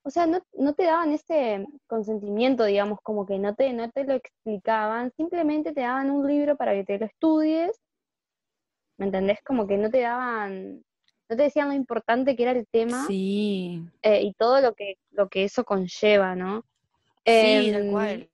O 0.04 0.10
sea, 0.10 0.26
no, 0.26 0.42
no 0.52 0.74
te 0.74 0.84
daban 0.84 1.12
ese 1.12 1.64
consentimiento, 1.86 2.64
digamos, 2.64 2.98
como 3.02 3.24
que 3.24 3.38
no 3.38 3.54
te, 3.54 3.72
no 3.72 3.90
te 3.90 4.04
lo 4.04 4.14
explicaban, 4.14 5.12
simplemente 5.16 5.72
te 5.72 5.80
daban 5.80 6.10
un 6.10 6.26
libro 6.26 6.56
para 6.56 6.74
que 6.74 6.84
te 6.84 6.98
lo 6.98 7.06
estudies, 7.06 7.80
¿me 8.98 9.06
entendés? 9.06 9.38
Como 9.42 9.66
que 9.66 9.78
no 9.78 9.88
te 9.88 10.00
daban, 10.00 10.84
no 11.30 11.36
te 11.36 11.44
decían 11.44 11.68
lo 11.68 11.74
importante 11.74 12.36
que 12.36 12.42
era 12.42 12.52
el 12.52 12.66
tema 12.66 13.06
Sí, 13.06 13.82
eh, 14.02 14.22
y 14.22 14.34
todo 14.34 14.60
lo 14.60 14.74
que, 14.74 14.96
lo 15.10 15.30
que 15.30 15.44
eso 15.44 15.64
conlleva, 15.64 16.34
¿no? 16.34 16.64
Sí, 17.26 17.70
tal 17.72 17.82
Em, 17.84 17.90
cual. 17.92 18.30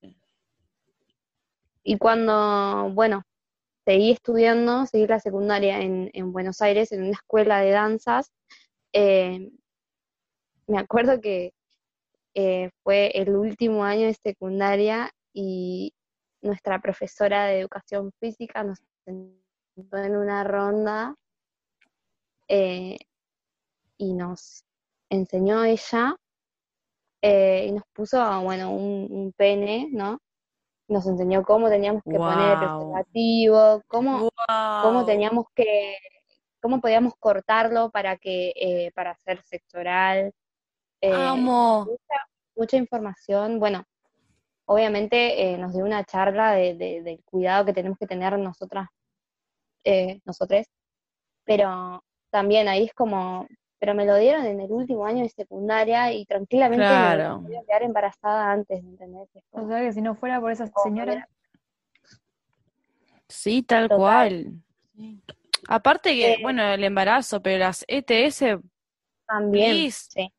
y 1.83 1.99
cuando, 1.99 2.91
bueno, 2.93 3.23
seguí 3.85 4.13
estudiando, 4.13 4.87
seguí 4.87 5.07
la 5.07 5.21
secundaria 5.21 5.81
en, 5.81 6.11
en 6.13 6.33
Buenos 6.33 6.61
Aires, 6.61 6.93
en 6.93 7.03
una 7.03 7.13
escuela 7.13 7.61
de 7.61 7.71
danzas, 7.71 8.33
eh, 8.93 9.51
me 10.67 10.79
acuerdo 10.79 11.21
que 11.21 11.53
eh, 12.35 12.71
fue 12.83 13.11
el 13.15 13.35
último 13.35 13.85
año 13.85 14.07
de 14.07 14.15
secundaria 14.15 15.11
y 15.33 15.93
nuestra 16.43 16.81
profesora 16.81 17.47
de 17.47 17.61
educación 17.61 18.13
física 18.21 18.63
nos 18.63 18.79
sentó 19.05 19.97
en 19.97 20.17
una 20.17 20.45
ronda 20.45 21.15
eh, 22.49 22.99
y 23.97 24.13
nos 24.15 24.65
enseñó 25.11 25.65
ella 25.65 26.17
eh, 27.23 27.67
y 27.69 27.73
nos 27.73 27.85
puso, 27.93 28.43
bueno, 28.43 28.71
un, 28.73 29.33
pene, 29.37 29.89
¿no? 29.93 30.21
Nos 30.89 31.07
enseñó 31.07 31.43
cómo 31.43 31.69
teníamos 31.69 32.03
que 32.03 32.17
poner 32.17 32.53
el 32.53 32.59
preservativo, 32.59 33.83
cómo, 33.89 34.31
cómo 34.83 35.05
teníamos 35.05 35.47
que, 35.55 35.97
cómo 36.61 36.81
podíamos 36.81 37.15
cortarlo 37.19 37.91
para 37.91 38.17
que, 38.17 38.53
eh, 38.57 38.93
para 38.95 39.11
hacer 39.11 39.43
sexo 39.43 39.79
oral. 39.79 40.33
Amo. 41.03 41.87
Mucha, 42.57 42.77
información. 42.77 43.61
Bueno, 43.61 43.85
obviamente 44.65 45.57
nos 45.59 45.75
dio 45.75 45.85
una 45.85 46.05
charla 46.05 46.53
de, 46.53 46.75
del 46.75 47.23
cuidado 47.25 47.67
que 47.67 47.73
tenemos 47.73 47.99
que 47.99 48.07
tener 48.07 48.37
nosotras, 48.39 48.89
eh, 49.85 50.21
nosotros, 50.25 50.67
pero 51.45 52.05
también 52.31 52.69
ahí 52.69 52.85
es 52.85 52.95
como, 52.95 53.47
pero 53.79 53.95
me 53.95 54.05
lo 54.05 54.17
dieron 54.17 54.45
en 54.45 54.61
el 54.61 54.71
último 54.73 55.07
año 55.07 55.23
de 55.23 55.29
secundaria 55.29 56.13
y 56.13 56.27
tranquilamente 56.27 56.85
me 56.85 57.43
podía 57.43 57.63
quedar 57.67 57.83
embarazada 57.83 58.51
antes, 58.51 58.83
¿entendés? 58.83 59.29
O 59.51 59.69
sea 59.69 59.81
que 59.81 59.93
si 59.93 60.03
no 60.03 60.15
fuera 60.15 60.41
por 60.41 60.53
esa 60.53 60.71
señora. 60.83 61.29
Sí, 63.29 63.63
tal 63.63 63.89
cual. 63.89 64.53
Aparte 65.69 66.15
que, 66.15 66.33
eh, 66.33 66.39
bueno, 66.43 66.63
el 66.63 66.83
embarazo, 66.83 67.43
pero 67.43 67.59
las 67.59 67.85
ETS 67.87 68.61
también. 69.27 69.91
Sí. 69.93 70.33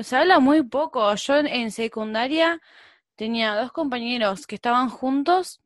Se 0.00 0.16
habla 0.16 0.40
muy 0.40 0.62
poco. 0.62 1.14
Yo 1.14 1.36
en 1.36 1.70
secundaria 1.70 2.60
tenía 3.14 3.54
dos 3.54 3.70
compañeros 3.72 4.46
que 4.46 4.56
estaban 4.56 4.88
juntos 4.88 5.60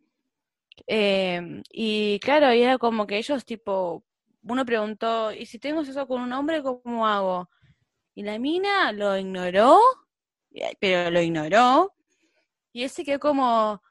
eh, 0.87 1.63
y 1.71 2.19
claro, 2.21 2.53
y 2.53 2.63
era 2.63 2.79
como 2.79 3.07
que 3.07 3.19
ellos 3.19 3.45
tipo 3.45 4.05
uno 4.43 4.65
preguntó, 4.65 5.33
¿y 5.33 5.47
si 5.47 5.59
tengo 5.59 5.83
eso 5.83 6.07
con 6.07 6.23
un 6.23 6.33
hombre, 6.33 6.63
cómo 6.63 7.07
hago? 7.07 7.51
Y 8.15 8.23
la 8.23 8.39
mina 8.39 8.93
lo 8.93 9.17
ignoró, 9.17 9.79
pero 10.81 11.11
lo 11.11 11.21
ignoró, 11.21 11.95
y 12.73 12.85
ese 12.85 13.05
quedó 13.05 13.19
como, 13.19 13.83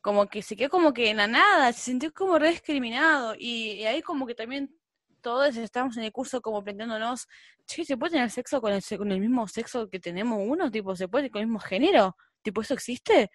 como 0.00 0.28
que 0.28 0.42
se 0.42 0.56
quedó 0.56 0.70
como 0.70 0.92
que 0.92 1.10
en 1.10 1.18
la 1.18 1.26
nada, 1.26 1.72
se 1.72 1.80
sintió 1.82 2.12
como 2.12 2.38
re 2.38 2.50
discriminado, 2.50 3.34
y, 3.38 3.84
ahí 3.84 4.02
como 4.02 4.26
que 4.26 4.34
también 4.34 4.74
todos 5.20 5.56
estamos 5.56 5.96
en 5.96 6.04
el 6.04 6.12
curso 6.12 6.40
como 6.40 6.62
planteándonos, 6.62 7.26
che, 7.66 7.84
¿se 7.84 7.96
puede 7.96 8.12
tener 8.12 8.30
sexo 8.30 8.60
con 8.60 8.72
el, 8.72 8.82
con 8.96 9.10
el 9.10 9.20
mismo 9.20 9.48
sexo 9.48 9.88
que 9.90 9.98
tenemos 9.98 10.38
uno? 10.40 10.70
Tipo, 10.70 10.94
¿se 10.94 11.08
puede 11.08 11.30
con 11.30 11.40
el 11.40 11.48
mismo 11.48 11.60
género? 11.60 12.16
Tipo, 12.42 12.60
¿eso 12.60 12.74
existe? 12.74 13.30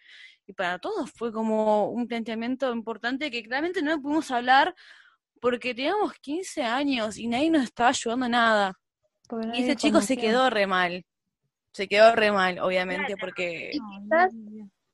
Y 0.47 0.53
para 0.53 0.79
todos 0.79 1.11
fue 1.11 1.33
como 1.33 1.89
un 1.89 2.07
planteamiento 2.07 2.71
importante 2.73 3.29
que 3.29 3.43
claramente 3.43 3.81
no 3.81 4.01
pudimos 4.01 4.31
hablar 4.31 4.73
porque 5.41 5.73
teníamos 5.73 6.13
15 6.21 6.63
años 6.63 7.17
y 7.17 7.27
nadie 7.27 7.49
nos 7.49 7.63
estaba 7.63 7.89
ayudando 7.89 8.29
nada. 8.29 8.79
Y 9.53 9.63
ese 9.63 9.75
chico 9.75 10.01
se 10.01 10.15
quedó 10.15 10.49
re 10.49 10.67
mal. 10.67 11.03
Se 11.73 11.87
quedó 11.87 12.15
re 12.15 12.31
mal, 12.31 12.59
obviamente, 12.59 13.15
porque... 13.17 13.71
Y 13.73 13.79
quizás, 13.79 14.33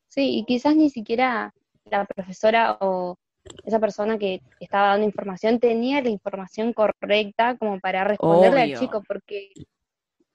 sí, 0.07 0.38
y 0.38 0.45
quizás 0.45 0.75
ni 0.75 0.89
siquiera 0.89 1.53
la 1.86 2.05
profesora 2.05 2.77
o 2.79 3.17
esa 3.65 3.79
persona 3.79 4.17
que 4.17 4.41
estaba 4.60 4.89
dando 4.89 5.05
información 5.05 5.60
tenía 5.60 6.01
la 6.01 6.10
información 6.10 6.73
correcta 6.73 7.57
como 7.57 7.79
para 7.79 8.03
responderle 8.03 8.62
al 8.62 8.79
chico, 8.79 9.03
porque 9.07 9.49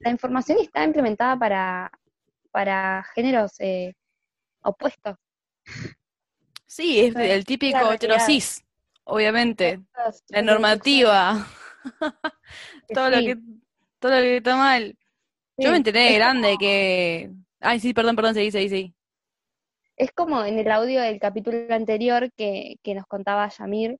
la 0.01 0.11
información 0.11 0.59
está 0.61 0.85
implementada 0.85 1.38
para, 1.38 1.92
para 2.51 3.05
géneros 3.14 3.53
eh, 3.61 3.94
opuestos. 4.62 5.16
Sí, 6.66 7.01
es 7.01 7.14
el 7.14 7.44
típico 7.44 7.92
heterosis 7.92 8.64
obviamente, 9.05 9.81
la 10.29 10.43
normativa, 10.43 11.47
todo 12.93 13.11
lo 13.11 13.19
que 13.27 13.38
todo 13.99 14.12
lo 14.12 14.19
que 14.19 14.37
está 14.38 14.57
mal. 14.57 14.97
Yo 15.57 15.71
me 15.71 15.77
enteré 15.77 16.01
de 16.01 16.15
grande 16.15 16.57
que 16.59 17.31
Ay, 17.65 17.79
sí, 17.79 17.95
perdón, 17.95 18.17
perdón, 18.17 18.35
seguí, 18.35 18.51
seguí, 18.51 18.69
seguí. 18.69 18.95
Es 19.97 20.11
como 20.11 20.45
en 20.45 20.59
el 20.59 20.69
audio 20.71 21.01
del 21.01 21.21
capítulo 21.21 21.73
anterior 21.73 22.33
que, 22.33 22.77
que 22.83 22.95
nos 22.95 23.07
contaba 23.07 23.49
Yamir, 23.49 23.99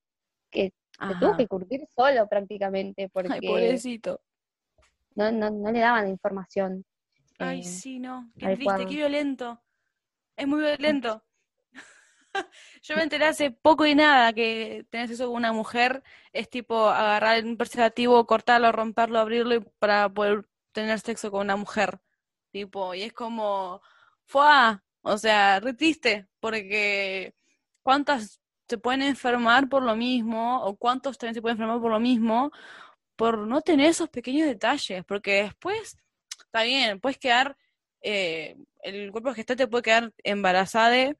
que 0.51 0.73
se 0.99 1.15
tuvo 1.21 1.37
que 1.37 1.47
curtir 1.47 1.87
solo 1.95 2.29
prácticamente, 2.29 3.09
porque 3.09 3.35
Ay, 3.35 3.41
pobrecito. 3.41 4.21
No, 5.15 5.31
no, 5.31 5.51
no 5.51 5.71
le 5.71 5.79
daban 5.79 6.09
información. 6.09 6.85
Ay, 7.39 7.61
eh, 7.61 7.65
sí, 7.65 8.01
no, 8.01 8.33
qué 8.37 8.57
triste, 8.57 8.87
qué 8.87 8.97
violento. 8.97 9.63
Es 10.37 10.49
muy 10.49 10.61
violento. 10.61 11.23
Yo 12.83 12.97
me 12.97 13.03
enteré 13.03 13.27
hace 13.27 13.51
poco 13.51 13.87
y 13.87 13.95
nada 13.95 14.33
que 14.33 14.87
tenés 14.91 15.11
eso 15.11 15.27
con 15.27 15.37
una 15.37 15.53
mujer, 15.53 16.03
es 16.33 16.49
tipo 16.49 16.89
agarrar 16.89 17.45
un 17.45 17.57
preservativo, 17.57 18.27
cortarlo, 18.27 18.73
romperlo, 18.73 19.19
abrirlo 19.19 19.63
para 19.79 20.09
poder 20.09 20.47
tener 20.73 20.99
sexo 21.01 21.31
con 21.31 21.43
una 21.43 21.57
mujer. 21.57 22.01
Tipo, 22.53 22.95
y 22.95 23.03
es 23.03 23.13
como, 23.13 23.81
fue, 24.27 24.45
o 25.03 25.19
sea, 25.19 25.61
re 25.61 25.75
porque 26.41 27.35
cuántas 27.83 28.41
se 28.69 28.79
pueden 28.79 29.03
enfermar 29.03 29.69
por 29.69 29.83
lo 29.83 29.97
mismo, 29.97 30.63
o 30.65 30.77
cuántos 30.77 31.19
también 31.19 31.35
se 31.35 31.43
pueden 31.43 31.57
enfermar 31.57 31.81
por 31.81 31.91
lo 31.91 32.01
mismo, 32.01 32.51
por 33.17 33.39
no 33.39 33.61
tener 33.63 33.87
esos 33.91 34.09
pequeños 34.11 34.47
detalles, 34.49 35.05
porque 35.05 35.45
después, 35.45 35.97
está 36.47 36.63
bien, 36.65 37.01
puedes 37.01 37.19
quedar, 37.19 37.57
eh, 38.03 38.57
el 38.83 39.13
cuerpo 39.13 39.35
gestante 39.35 39.69
puede 39.69 39.83
quedar 39.83 40.13
embarazada 40.25 41.15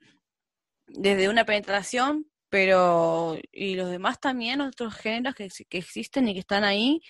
desde 0.95 1.29
una 1.29 1.45
penetración, 1.45 2.27
pero 2.49 3.39
y 3.51 3.75
los 3.77 3.91
demás 3.91 4.21
también, 4.21 4.61
otros 4.61 4.95
géneros 4.95 5.35
que, 5.35 5.49
existen 5.71 6.29
y 6.29 6.35
que 6.35 6.41
están 6.41 6.65
ahí, 6.65 7.01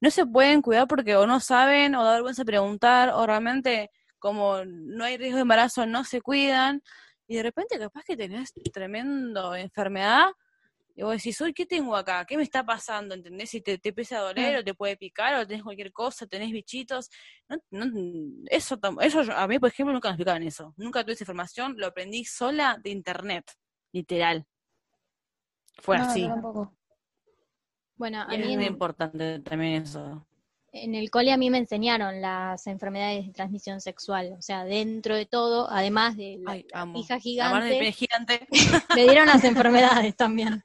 no 0.00 0.10
se 0.10 0.26
pueden 0.26 0.62
cuidar 0.62 0.86
porque 0.88 1.16
o 1.16 1.26
no 1.26 1.40
saben 1.40 1.94
o 1.94 2.04
da 2.04 2.14
vergüenza 2.14 2.44
preguntar 2.44 3.10
o 3.10 3.26
realmente 3.26 3.90
como 4.18 4.64
no 4.64 5.04
hay 5.04 5.16
riesgo 5.16 5.36
de 5.36 5.42
embarazo 5.42 5.86
no 5.86 6.04
se 6.04 6.20
cuidan. 6.20 6.82
Y 7.28 7.36
de 7.36 7.42
repente 7.42 7.78
capaz 7.78 8.04
que 8.04 8.16
tenés 8.16 8.52
tremendo 8.72 9.54
enfermedad 9.54 10.28
y 10.98 11.02
vos 11.02 11.12
decís, 11.12 11.38
uy, 11.42 11.52
¿qué 11.52 11.66
tengo 11.66 11.94
acá? 11.94 12.24
¿Qué 12.24 12.38
me 12.38 12.42
está 12.42 12.64
pasando? 12.64 13.14
¿Entendés? 13.14 13.50
Si 13.50 13.60
te, 13.60 13.76
te 13.76 13.90
empieza 13.90 14.16
a 14.16 14.22
doler 14.22 14.56
o 14.56 14.64
te 14.64 14.72
puede 14.72 14.96
picar 14.96 15.34
o 15.34 15.46
tenés 15.46 15.62
cualquier 15.62 15.92
cosa, 15.92 16.26
tenés 16.26 16.50
bichitos. 16.50 17.10
No, 17.70 17.84
eso, 18.46 18.78
eso 19.00 19.32
a 19.36 19.46
mí, 19.46 19.58
por 19.58 19.68
ejemplo, 19.68 19.92
nunca 19.92 20.08
me 20.08 20.12
explicaban 20.12 20.42
eso. 20.42 20.72
Nunca 20.78 21.04
tuve 21.04 21.12
esa 21.12 21.24
información, 21.24 21.74
lo 21.76 21.86
aprendí 21.86 22.24
sola 22.24 22.80
de 22.82 22.90
internet, 22.90 23.44
literal. 23.92 24.46
Fue 25.82 25.98
así. 25.98 26.26
Bueno, 27.96 28.22
a 28.22 28.28
mí 28.28 28.52
es 28.52 28.56
muy 28.56 28.66
importante 28.66 29.40
también 29.40 29.82
eso 29.82 30.26
en 30.82 30.94
el 30.94 31.10
cole 31.10 31.32
a 31.32 31.36
mí 31.36 31.50
me 31.50 31.58
enseñaron 31.58 32.20
las 32.20 32.66
enfermedades 32.66 33.26
de 33.26 33.32
transmisión 33.32 33.80
sexual, 33.80 34.34
o 34.38 34.42
sea, 34.42 34.64
dentro 34.64 35.14
de 35.14 35.26
todo, 35.26 35.70
además 35.70 36.16
de 36.16 36.38
la, 36.40 36.56
hija 36.94 37.18
gigante, 37.18 37.92
gigante, 37.92 38.46
me 38.94 39.04
dieron 39.04 39.26
las 39.26 39.44
enfermedades 39.44 40.14
también. 40.16 40.64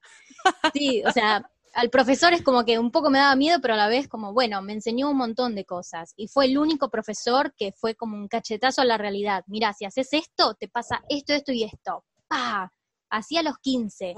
Sí, 0.74 1.04
o 1.06 1.12
sea, 1.12 1.44
al 1.74 1.90
profesor 1.90 2.34
es 2.34 2.42
como 2.42 2.66
que 2.66 2.80
un 2.80 2.92
poco 2.92 3.10
me 3.10 3.20
daba 3.20 3.36
miedo, 3.36 3.60
pero 3.62 3.76
a 3.76 3.78
la 3.78 3.88
vez 3.88 4.08
como, 4.08 4.34
bueno, 4.34 4.62
me 4.62 4.74
enseñó 4.74 5.10
un 5.10 5.18
montón 5.18 5.56
de 5.56 5.66
cosas. 5.66 6.14
Y 6.18 6.28
fue 6.28 6.46
el 6.46 6.58
único 6.58 6.90
profesor 6.90 7.54
que 7.56 7.72
fue 7.72 7.96
como 7.96 8.18
un 8.18 8.28
cachetazo 8.28 8.82
a 8.82 8.86
la 8.86 8.98
realidad. 8.98 9.44
Mira, 9.48 9.74
si 9.74 9.86
haces 9.86 10.12
esto, 10.14 10.56
te 10.56 10.68
pasa 10.68 11.02
esto, 11.10 11.34
esto 11.34 11.52
y 11.52 11.64
esto. 11.64 12.04
¡Pah! 12.28 12.72
Así 13.10 13.38
a 13.38 13.44
los 13.44 13.58
15. 13.60 14.16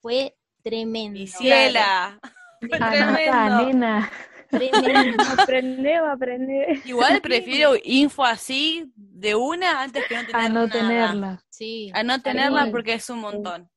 Fue 0.00 0.36
tremendo. 0.62 1.20
Ciela. 1.26 2.18
Fue 2.60 2.78
tremendo. 2.78 3.86
aprender, 5.38 5.96
aprender. 6.10 6.82
Igual 6.84 7.20
prefiero 7.20 7.74
info 7.84 8.24
así 8.24 8.90
de 8.94 9.34
una 9.34 9.82
antes 9.82 10.04
que 10.06 10.14
no 10.14 10.24
tener 10.24 10.36
A 10.36 10.48
no 10.48 10.68
tenerla. 10.68 11.44
Sí. 11.50 11.90
A 11.94 12.02
no 12.02 12.22
tenerla 12.22 12.68
porque 12.70 12.94
es 12.94 13.10
un 13.10 13.20
montón. 13.20 13.70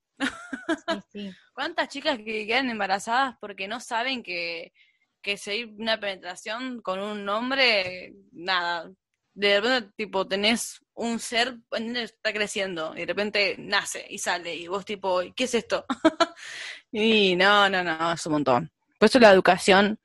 ¿Cuántas 1.53 1.89
chicas 1.89 2.17
que 2.17 2.45
quedan 2.45 2.69
embarazadas 2.69 3.35
porque 3.39 3.67
no 3.67 3.79
saben 3.79 4.23
que, 4.23 4.73
que 5.21 5.37
seguir 5.37 5.73
una 5.77 5.99
penetración 5.99 6.81
con 6.81 6.99
un 6.99 7.27
hombre, 7.29 8.13
nada, 8.31 8.91
de 9.33 9.61
repente, 9.61 9.93
tipo, 9.95 10.27
tenés 10.27 10.81
un 10.93 11.19
ser, 11.19 11.57
está 11.71 12.33
creciendo, 12.33 12.93
y 12.95 13.01
de 13.01 13.05
repente 13.05 13.55
nace 13.57 14.05
y 14.09 14.17
sale, 14.17 14.55
y 14.55 14.67
vos, 14.67 14.83
tipo, 14.83 15.21
¿qué 15.35 15.45
es 15.45 15.55
esto? 15.55 15.85
y 16.91 17.35
no, 17.35 17.69
no, 17.69 17.83
no, 17.83 18.11
es 18.11 18.25
un 18.25 18.33
montón. 18.33 18.71
Por 18.97 19.07
eso 19.07 19.19
la 19.19 19.31
educación 19.31 19.97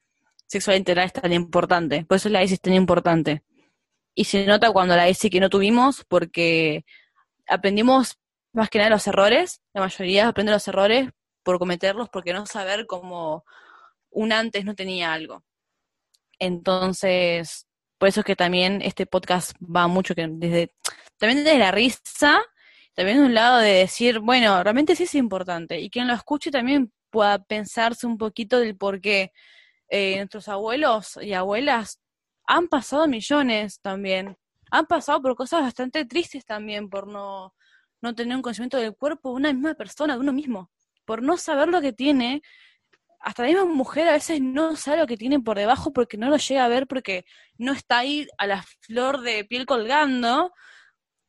sexual 0.47 0.77
integral 0.77 1.07
es 1.07 1.13
tan 1.13 1.33
importante. 1.33 2.05
Por 2.05 2.17
eso 2.17 2.29
la 2.29 2.43
ESI 2.43 2.55
es 2.55 2.61
tan 2.61 2.75
importante. 2.75 3.43
Y 4.15 4.25
se 4.25 4.47
nota 4.47 4.71
cuando 4.71 4.95
la 4.95 5.09
ESI 5.09 5.31
que 5.31 5.41
no 5.41 5.51
tuvimos, 5.51 6.05
porque 6.05 6.85
aprendimos 7.49 8.19
más 8.55 8.71
que 8.71 8.79
nada 8.79 8.91
los 8.91 9.07
errores, 9.07 9.61
la 9.75 9.83
mayoría 9.83 10.29
aprende 10.29 10.53
los 10.53 10.67
errores 10.69 11.11
por 11.43 11.59
cometerlos, 11.59 12.09
porque 12.09 12.33
no 12.33 12.47
saber 12.47 12.87
cómo 12.87 13.45
un 14.11 14.33
antes 14.33 14.65
no 14.65 14.75
tenía 14.75 15.13
algo. 15.13 15.45
Entonces, 16.39 17.67
por 17.99 18.09
eso 18.09 18.21
es 18.21 18.27
que 18.27 18.37
también 18.37 18.81
este 18.83 19.07
podcast 19.07 19.57
va 19.61 19.89
mucho 19.89 20.15
que 20.15 20.29
desde, 20.31 20.73
también 21.19 21.45
desde 21.45 21.59
la 21.59 21.73
risa, 21.73 22.43
también 22.95 23.19
de 23.19 23.25
un 23.27 23.35
lado 23.35 23.59
de 23.59 23.73
decir, 23.73 24.21
bueno, 24.21 24.63
realmente 24.63 24.95
sí 24.95 25.03
es 25.05 25.15
importante, 25.17 25.81
y 25.81 25.91
quien 25.91 26.07
lo 26.07 26.15
escuche 26.15 26.51
también 26.51 26.93
pueda 27.11 27.43
pensarse 27.43 28.07
un 28.07 28.19
poquito 28.19 28.61
del 28.61 28.77
por 28.77 29.01
qué 29.01 29.33
eh, 29.89 30.17
nuestros 30.17 30.49
abuelos 30.49 31.19
y 31.21 31.33
abuelas 31.35 32.01
han 32.47 32.69
pasado 32.69 33.09
millones 33.09 33.81
también, 33.81 34.37
han 34.71 34.87
pasado 34.87 35.21
por 35.23 35.35
cosas 35.35 35.63
bastante 35.63 36.05
tristes 36.05 36.45
también, 36.45 36.89
por 36.89 37.09
no 37.09 37.55
no 38.05 38.15
tener 38.15 38.37
un 38.37 38.43
conocimiento 38.43 38.77
del 38.77 38.95
cuerpo 38.95 39.31
de 39.31 39.37
una 39.37 39.53
misma 39.53 39.75
persona, 39.75 40.15
de 40.15 40.21
uno 40.21 40.33
mismo, 40.33 40.71
por 41.05 41.23
no 41.23 41.37
saber 41.37 41.69
lo 41.69 41.81
que 41.81 41.93
tiene. 41.93 42.43
Hasta 43.21 43.43
la 43.43 43.49
misma 43.49 43.65
mujer 43.65 44.07
a 44.09 44.13
veces 44.13 44.41
no 44.41 44.77
sabe 44.77 44.99
lo 44.99 45.07
que 45.07 45.17
tiene 45.17 45.41
por 45.41 45.57
debajo 45.57 45.93
porque 45.93 46.17
no 46.17 46.29
lo 46.29 46.37
llega 46.37 46.65
a 46.65 46.69
ver 46.69 46.87
porque 46.87 47.25
no 47.57 47.73
está 47.73 47.99
ahí 47.99 48.27
a 48.39 48.47
la 48.47 48.63
flor 48.81 49.23
de 49.23 49.45
piel 49.45 49.65
colgando 49.67 50.53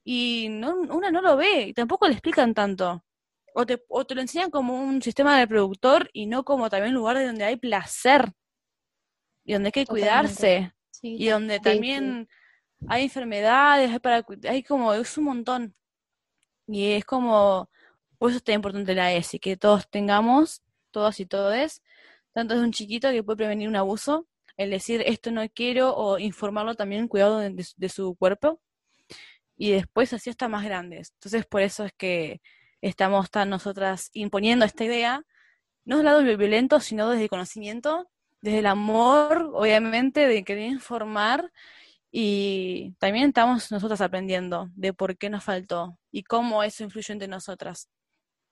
y 0.03 0.49
no, 0.49 0.75
una 0.75 1.09
no 1.09 1.21
lo 1.21 1.37
ve 1.37 1.67
y 1.67 1.73
tampoco 1.73 2.07
le 2.07 2.13
explican 2.13 2.53
tanto. 2.53 3.03
O 3.53 3.65
te, 3.65 3.81
o 3.87 4.05
te 4.05 4.13
lo 4.13 4.21
enseñan 4.21 4.51
como 4.51 4.79
un 4.83 5.01
sistema 5.01 5.39
reproductor 5.39 6.09
y 6.11 6.25
no 6.25 6.43
como 6.43 6.69
también 6.69 6.89
un 6.89 6.95
lugar 6.95 7.25
donde 7.25 7.45
hay 7.45 7.55
placer 7.55 8.33
y 9.45 9.53
donde 9.53 9.69
hay 9.69 9.71
que 9.71 9.85
cuidarse 9.85 10.73
y 11.01 11.27
donde 11.29 11.59
también 11.59 12.27
hay 12.87 13.03
enfermedades, 13.03 13.91
hay, 13.91 13.99
para, 13.99 14.25
hay 14.49 14.63
como, 14.63 14.93
es 14.93 15.17
un 15.17 15.23
montón. 15.23 15.75
Y 16.67 16.93
es 16.93 17.05
como, 17.05 17.69
por 18.17 18.31
eso 18.31 18.37
está 18.37 18.53
importante 18.53 18.95
la 18.95 19.13
ESI, 19.13 19.39
que 19.39 19.57
todos 19.57 19.89
tengamos, 19.89 20.61
todos 20.91 21.19
y 21.19 21.25
todes, 21.25 21.83
tanto 22.33 22.53
es 22.55 22.61
un 22.61 22.71
chiquito 22.71 23.11
que 23.11 23.23
puede 23.23 23.37
prevenir 23.37 23.69
un 23.69 23.75
abuso, 23.75 24.27
el 24.57 24.69
decir 24.71 25.03
esto 25.05 25.31
no 25.31 25.47
quiero 25.49 25.95
o 25.95 26.17
informarlo 26.19 26.75
también 26.75 27.07
cuidado 27.07 27.39
de, 27.39 27.89
su 27.89 28.15
cuerpo 28.15 28.61
y 29.57 29.71
después 29.71 30.13
así 30.13 30.29
hasta 30.29 30.47
más 30.47 30.63
grandes. 30.63 31.11
Entonces 31.15 31.45
por 31.45 31.61
eso 31.61 31.85
es 31.85 31.93
que 31.93 32.41
estamos 32.81 33.29
tan 33.29 33.49
nosotras 33.49 34.09
imponiendo 34.13 34.65
esta 34.65 34.85
idea, 34.85 35.23
no 35.85 35.97
del 35.97 36.05
lado 36.05 36.23
violento, 36.23 36.79
sino 36.79 37.09
desde 37.09 37.23
el 37.23 37.29
conocimiento, 37.29 38.09
desde 38.41 38.59
el 38.59 38.65
amor, 38.67 39.51
obviamente, 39.53 40.27
de 40.27 40.43
querer 40.43 40.69
informar 40.69 41.51
y 42.17 42.93
también 42.97 43.27
estamos 43.27 43.69
nosotras 43.73 43.99
aprendiendo 43.99 44.69
de 44.73 44.93
por 44.93 45.17
qué 45.17 45.29
nos 45.29 45.43
faltó 45.43 45.99
y 46.11 46.23
cómo 46.23 46.63
eso 46.63 46.85
influyó 46.85 47.11
entre 47.11 47.27
nosotras. 47.27 47.89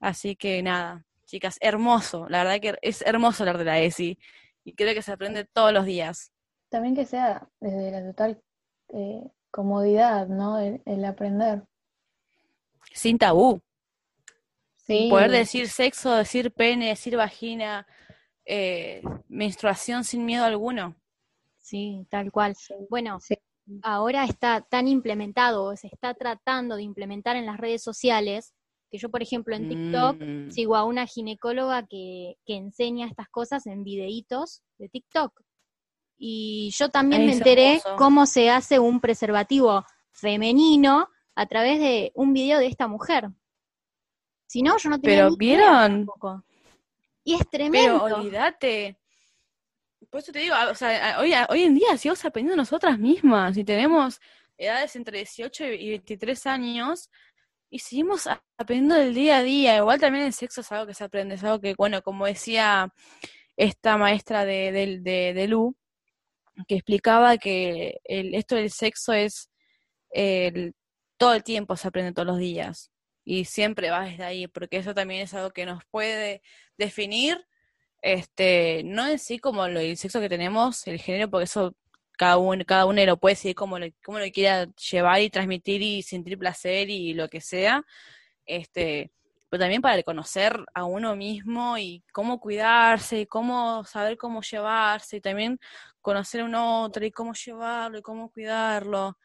Así 0.02 0.36
que 0.36 0.62
nada, 0.62 1.06
chicas, 1.26 1.60
hermoso. 1.62 2.28
La 2.28 2.44
verdad 2.44 2.60
que 2.60 2.78
es 2.82 3.02
hermoso 3.04 3.44
hablar 3.44 3.58
de 3.58 3.64
la 3.64 3.80
ESI 3.80 4.20
y 4.66 4.76
creo 4.76 4.94
que 4.94 5.02
se 5.02 5.14
aprende 5.14 5.46
todos 5.46 5.72
los 5.72 5.86
días. 5.86 6.34
También 6.68 6.94
que 6.94 7.06
sea 7.06 7.48
desde 7.62 7.90
la 7.92 8.04
total 8.04 8.44
eh, 8.90 9.24
comodidad, 9.50 10.28
¿no? 10.28 10.60
El, 10.60 11.06
aprender. 11.06 11.64
Sin 12.92 13.18
tabú. 13.18 13.62
Sí. 14.76 15.08
Poder 15.10 15.32
decir 15.32 15.70
sexo, 15.70 16.14
decir 16.14 16.52
pene, 16.52 16.90
decir 16.90 17.16
vagina, 17.16 17.88
eh, 18.44 19.02
menstruación 19.30 20.04
sin 20.04 20.26
miedo 20.26 20.44
alguno. 20.44 20.98
Sí, 21.60 22.06
tal 22.10 22.30
cual. 22.30 22.58
Bueno, 22.90 23.22
sí 23.22 23.38
ahora 23.82 24.26
está 24.26 24.62
tan 24.62 24.88
implementado, 24.88 25.76
se 25.76 25.88
está 25.88 26.14
tratando 26.14 26.76
de 26.76 26.84
implementar 26.84 27.36
en 27.36 27.46
las 27.46 27.58
redes 27.58 27.84
sociales, 27.84 28.54
que 28.92 28.98
yo, 28.98 29.10
por 29.10 29.24
ejemplo, 29.24 29.56
en 29.56 29.70
TikTok 29.70 30.22
mm. 30.22 30.52
sigo 30.52 30.76
a 30.76 30.84
una 30.84 31.08
ginecóloga 31.08 31.88
que, 31.88 32.36
que, 32.46 32.56
enseña 32.56 33.08
estas 33.08 33.28
cosas 33.30 33.66
en 33.66 33.84
videitos 33.84 34.62
de 34.78 34.90
TikTok. 34.90 35.42
Y 36.18 36.72
yo 36.78 36.90
también 36.90 37.26
me 37.26 37.34
enteré 37.34 37.82
cómo 37.98 38.26
se 38.26 38.50
hace 38.50 38.80
un 38.80 39.02
preservativo 39.02 39.84
femenino 40.12 41.10
a 41.36 41.46
través 41.48 41.80
de 41.80 42.12
un 42.16 42.34
video 42.34 42.60
de 42.60 42.68
esta 42.68 42.88
mujer. 42.88 43.30
Si 44.48 44.62
no, 44.62 44.78
yo 44.78 44.90
no 44.90 45.02
tenía 45.02 45.24
Pero 45.24 45.36
vieron. 45.36 46.08
Y 47.24 47.34
es 47.34 47.50
tremendo. 47.50 48.04
Pero 48.04 48.18
olvídate. 48.18 49.00
Por 50.14 50.20
eso 50.20 50.32
te 50.32 50.42
digo, 50.42 50.54
o 50.70 50.76
sea, 50.76 51.20
hoy, 51.20 51.34
hoy 51.50 51.64
en 51.64 51.74
día 51.74 51.98
sigamos 51.98 52.24
aprendiendo 52.24 52.56
nosotras 52.56 53.00
mismas 53.00 53.58
y 53.58 53.64
tenemos 53.64 54.22
edades 54.60 54.96
entre 54.96 55.18
18 55.18 55.66
y 55.66 55.90
23 55.90 56.46
años 56.46 57.10
y 57.72 57.80
seguimos 57.80 58.30
aprendiendo 58.56 58.94
del 58.94 59.16
día 59.16 59.38
a 59.38 59.42
día. 59.42 59.78
Igual 59.78 60.00
también 60.00 60.26
el 60.26 60.34
sexo 60.34 60.62
es 60.62 60.72
algo 60.72 60.86
que 60.86 60.94
se 60.94 61.04
aprende, 61.04 61.34
es 61.34 61.44
algo 61.44 61.60
que, 61.60 61.74
bueno, 61.74 62.04
como 62.04 62.28
decía 62.28 62.94
esta 63.58 63.98
maestra 63.98 64.46
de, 64.46 64.72
de, 65.02 65.34
de, 65.34 65.48
Lu, 65.48 65.76
que 66.68 66.76
explicaba 66.76 67.40
que 67.40 67.98
el, 68.04 68.36
esto 68.36 68.54
del 68.54 68.70
sexo 68.70 69.14
es 69.14 69.50
el, 70.12 70.76
todo 71.18 71.34
el 71.34 71.44
tiempo 71.44 71.76
se 71.76 71.88
aprende 71.88 72.14
todos 72.14 72.28
los 72.28 72.38
días 72.38 72.92
y 73.26 73.46
siempre 73.46 73.90
va 73.90 74.06
desde 74.06 74.26
ahí, 74.26 74.48
porque 74.48 74.78
eso 74.78 74.94
también 74.94 75.22
es 75.22 75.34
algo 75.34 75.50
que 75.50 75.66
nos 75.66 75.84
puede 75.86 76.44
definir 76.78 77.44
este, 78.04 78.84
no 78.84 79.08
en 79.08 79.18
sí 79.18 79.40
como 79.40 79.68
lo, 79.68 79.80
el 79.80 79.98
sexo 79.98 80.20
que 80.20 80.30
tenemos, 80.30 80.86
el 80.88 81.00
género, 81.00 81.30
porque 81.30 81.46
eso 81.46 81.74
cada 82.18 82.38
uno, 82.38 82.64
cada 82.66 82.86
uno 82.86 83.04
lo 83.06 83.18
puede 83.18 83.36
decir 83.36 83.56
como 83.56 83.80
lo, 83.80 83.88
como 84.04 84.20
lo 84.20 84.26
quiera 84.32 84.68
llevar 84.92 85.22
y 85.22 85.30
transmitir 85.30 85.82
y 85.82 86.04
sentir 86.04 86.38
placer 86.38 86.90
y 86.90 87.14
lo 87.14 87.30
que 87.30 87.40
sea, 87.42 87.84
este, 88.46 89.12
pero 89.50 89.62
también 89.62 89.82
para 89.82 89.96
reconocer 89.96 90.60
a 90.74 90.84
uno 90.84 91.16
mismo 91.16 91.78
y 91.78 92.04
cómo 92.12 92.40
cuidarse 92.42 93.22
y 93.22 93.26
cómo 93.26 93.86
saber 93.86 94.18
cómo 94.18 94.42
llevarse 94.42 95.18
y 95.18 95.22
también 95.22 95.58
conocer 96.02 96.42
a 96.42 96.46
un 96.46 96.56
otro 96.56 97.06
y 97.06 97.12
cómo 97.12 97.34
llevarlo 97.34 98.00
y 98.00 98.02
cómo 98.02 98.30
cuidarlo. 98.32 99.18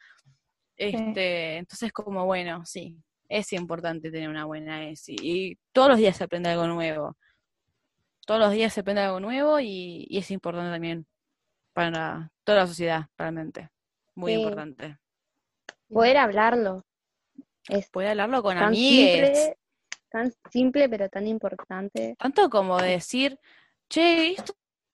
Este, 0.77 1.57
entonces 1.57 1.91
como 1.91 2.25
bueno, 2.25 2.65
sí, 2.65 2.95
es 3.27 3.51
importante 3.51 4.09
tener 4.09 4.29
una 4.29 4.45
buena 4.45 4.89
ESI 4.89 5.15
y 5.21 5.57
todos 5.73 5.89
los 5.89 5.97
días 5.97 6.15
se 6.15 6.23
aprende 6.23 6.49
algo 6.49 6.67
nuevo 6.67 7.17
todos 8.29 8.41
los 8.41 8.51
días 8.51 8.71
se 8.71 8.81
aprende 8.81 9.01
algo 9.01 9.19
nuevo 9.19 9.59
y, 9.59 10.07
es 10.11 10.29
importante 10.29 10.69
también 10.69 11.07
para 11.73 12.31
toda 12.43 12.59
la 12.59 12.67
sociedad, 12.67 13.07
realmente. 13.17 13.71
Muy 14.13 14.33
importante. 14.33 14.99
Poder 15.87 16.17
hablarlo. 16.17 16.85
Es 17.67 17.89
Poder 17.89 18.09
hablarlo 18.09 18.43
con 18.43 18.55
amigos. 18.59 19.35
Tan 20.11 20.31
simple, 20.51 20.87
pero 20.87 21.09
tan 21.09 21.25
importante. 21.25 22.15
Tanto 22.19 22.51
como 22.51 22.77
decir, 22.77 23.39
che, 23.89 24.33
esto 24.33 24.53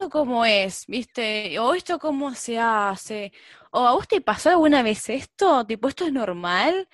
cómo 0.10 0.45
es, 0.45 0.86
¿viste? 0.88 1.60
O 1.60 1.74
esto 1.74 2.00
cómo 2.00 2.34
se 2.36 2.58
hace. 2.58 3.34
O 3.71 3.86
a 3.86 3.91
vos 3.91 4.08
te 4.08 4.21
pasó 4.21 4.52
alguna 4.52 4.82
vez 4.82 5.10
esto, 5.10 5.65
tipo, 5.65 5.89
esto 5.89 6.06
es 6.06 6.13
normal. 6.13 6.88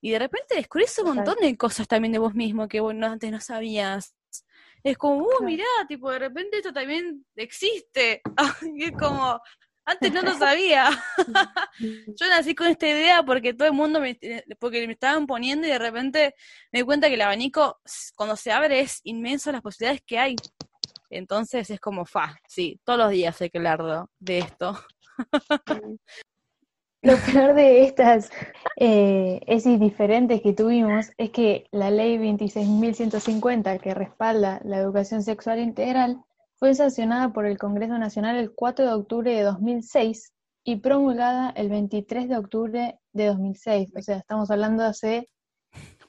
Y 0.00 0.10
de 0.10 0.18
repente 0.18 0.56
descubrís 0.56 0.98
un 0.98 1.14
montón 1.14 1.36
de 1.40 1.56
cosas 1.56 1.86
también 1.86 2.10
de 2.10 2.18
vos 2.18 2.34
mismo 2.34 2.66
que 2.66 2.80
vos 2.80 2.92
antes 3.00 3.30
no 3.30 3.40
sabías 3.40 4.16
es 4.84 4.98
como, 4.98 5.24
uh, 5.24 5.42
mirá, 5.42 5.64
tipo, 5.88 6.10
de 6.10 6.18
repente 6.18 6.58
esto 6.58 6.72
también 6.72 7.24
existe. 7.36 8.20
es 8.78 8.92
como, 8.92 9.40
antes 9.86 10.12
no 10.12 10.20
lo 10.20 10.34
sabía. 10.34 10.90
Yo 11.80 12.28
nací 12.28 12.54
con 12.54 12.66
esta 12.66 12.86
idea 12.86 13.22
porque 13.22 13.54
todo 13.54 13.66
el 13.66 13.74
mundo 13.74 13.98
me, 13.98 14.18
porque 14.58 14.86
me 14.86 14.92
estaban 14.92 15.26
poniendo 15.26 15.66
y 15.66 15.70
de 15.70 15.78
repente 15.78 16.34
me 16.70 16.80
di 16.80 16.84
cuenta 16.84 17.08
que 17.08 17.14
el 17.14 17.22
abanico, 17.22 17.80
cuando 18.14 18.36
se 18.36 18.52
abre, 18.52 18.80
es 18.80 19.00
inmenso 19.04 19.50
las 19.52 19.62
posibilidades 19.62 20.02
que 20.06 20.18
hay. 20.18 20.36
Entonces 21.08 21.70
es 21.70 21.80
como, 21.80 22.04
fa, 22.04 22.36
sí, 22.46 22.78
todos 22.84 22.98
los 22.98 23.10
días 23.10 23.40
hay 23.40 23.48
que 23.48 23.58
hablar 23.58 24.06
de 24.18 24.38
esto. 24.38 24.78
Lo 27.04 27.18
peor 27.18 27.52
de 27.54 27.84
estas 27.84 28.30
eh, 28.76 29.40
diferentes 29.78 30.40
que 30.40 30.54
tuvimos 30.54 31.10
es 31.18 31.30
que 31.30 31.66
la 31.70 31.90
ley 31.90 32.16
26.150 32.16 33.78
que 33.78 33.92
respalda 33.92 34.62
la 34.64 34.78
educación 34.78 35.22
sexual 35.22 35.58
integral 35.58 36.24
fue 36.56 36.74
sancionada 36.74 37.34
por 37.34 37.44
el 37.44 37.58
Congreso 37.58 37.98
Nacional 37.98 38.36
el 38.36 38.54
4 38.54 38.86
de 38.86 38.92
octubre 38.94 39.34
de 39.34 39.42
2006 39.42 40.32
y 40.64 40.76
promulgada 40.76 41.50
el 41.50 41.68
23 41.68 42.26
de 42.30 42.38
octubre 42.38 42.98
de 43.12 43.26
2006. 43.26 43.92
O 43.96 44.00
sea, 44.00 44.16
estamos 44.16 44.50
hablando 44.50 44.82
de 44.82 44.88
hace 44.88 45.30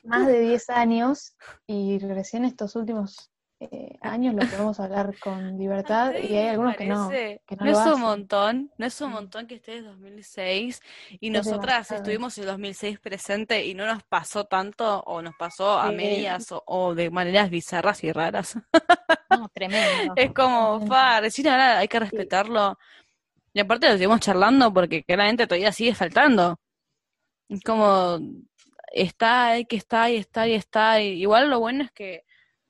más 0.04 0.26
de 0.28 0.40
10 0.40 0.70
años 0.70 1.36
y 1.68 2.00
recién 2.00 2.46
estos 2.46 2.74
últimos 2.78 3.34
eh, 3.60 3.98
años 4.02 4.36
lo 4.36 4.42
podemos 4.42 4.80
hablar 4.82 5.18
con 5.20 5.58
libertad 5.58 6.14
y 6.16 6.36
hay 6.36 6.50
algunos 6.50 6.76
que 6.76 6.86
no. 6.86 7.10
no, 7.10 7.72
es 7.72 7.94
un 7.94 8.02
montón, 8.02 8.72
no 8.78 8.86
es 8.86 9.00
un 9.00 9.12
montón 9.12 9.48
que 9.48 9.56
esté 9.56 9.78
en 9.78 9.86
2006 9.86 10.82
y 11.22 11.30
nosotras 11.30 11.90
estuvimos 11.92 12.38
en 12.38 12.48
2006 12.48 13.00
presente 13.00 13.66
y 13.66 13.74
no 13.74 13.86
nos 13.86 14.04
pasó 14.04 14.44
tanto 14.44 15.02
o 15.02 15.22
nos 15.22 15.36
pasó 15.36 15.80
a 15.80 15.92
medias 15.92 16.48
o, 16.66 16.94
de 16.96 17.10
maneras 17.10 17.50
bizarras 17.50 18.04
y 18.04 18.12
raras. 18.12 18.58
tremendo. 19.54 20.14
es 20.16 20.34
como, 20.34 20.86
fa, 20.86 21.22
recién 21.22 21.48
ahora 21.48 21.80
hay 21.80 21.88
que 21.88 22.00
respetarlo. 22.00 22.78
Y 23.54 23.62
aparte 23.62 23.88
lo 23.88 23.94
seguimos 23.94 24.20
charlando 24.20 24.74
porque 24.74 25.04
claramente 25.04 25.48
todavía 25.48 25.72
sigue 25.72 25.96
faltando. 25.96 26.60
Es 27.48 27.62
como, 27.62 28.20
está, 28.92 29.48
hay 29.48 29.66
que 29.66 29.78
estar 29.78 30.12
y 30.12 30.18
estar 30.18 30.48
y 30.50 30.56
estar. 30.56 31.02
Igual 31.02 31.50
lo 31.50 31.62
bueno 31.62 31.86
es 31.86 31.92
que 31.92 32.25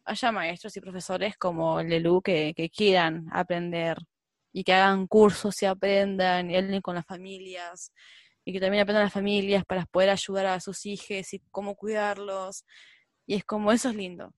haya 0.05 0.31
maestros 0.31 0.75
y 0.77 0.81
profesores 0.81 1.37
como 1.37 1.79
el 1.79 1.89
Lelu 1.89 2.21
que, 2.21 2.53
que 2.55 2.69
quieran 2.69 3.27
aprender 3.31 3.97
y 4.53 4.63
que 4.63 4.73
hagan 4.73 5.07
cursos 5.07 5.61
y 5.61 5.65
aprendan 5.65 6.49
y 6.49 6.55
hablen 6.57 6.81
con 6.81 6.95
las 6.95 7.05
familias 7.05 7.91
y 8.45 8.53
que 8.53 8.59
también 8.59 8.83
aprendan 8.83 9.03
las 9.05 9.13
familias 9.13 9.65
para 9.65 9.85
poder 9.85 10.11
ayudar 10.11 10.45
a 10.45 10.59
sus 10.59 10.85
hijos 10.85 11.33
y 11.33 11.39
cómo 11.51 11.75
cuidarlos. 11.75 12.63
Y 13.25 13.35
es 13.35 13.43
como 13.43 13.71
eso 13.71 13.89
es 13.89 13.95
lindo. 13.95 14.31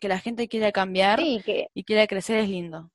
Que 0.00 0.08
la 0.08 0.18
gente 0.18 0.48
quiera 0.48 0.72
cambiar 0.72 1.20
Sí, 1.20 1.40
que, 1.44 1.68
y 1.72 1.84
quiera 1.84 2.06
crecer 2.08 2.38
es 2.38 2.48
lindo. 2.48 2.90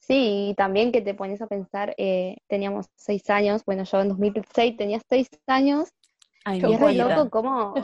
sí, 0.00 0.50
y 0.50 0.54
también 0.54 0.90
que 0.92 1.02
te 1.02 1.14
pones 1.14 1.40
a 1.42 1.46
pensar, 1.46 1.94
eh, 1.98 2.36
teníamos 2.48 2.86
seis 2.96 3.28
años, 3.30 3.62
bueno, 3.64 3.84
yo 3.84 4.00
en 4.00 4.08
2006 4.08 4.76
tenía 4.76 5.00
seis 5.08 5.28
años, 5.46 5.90
Ay, 6.44 6.60
y 6.60 6.72
es 6.72 6.96
loco 6.96 7.30
cómo, 7.30 7.74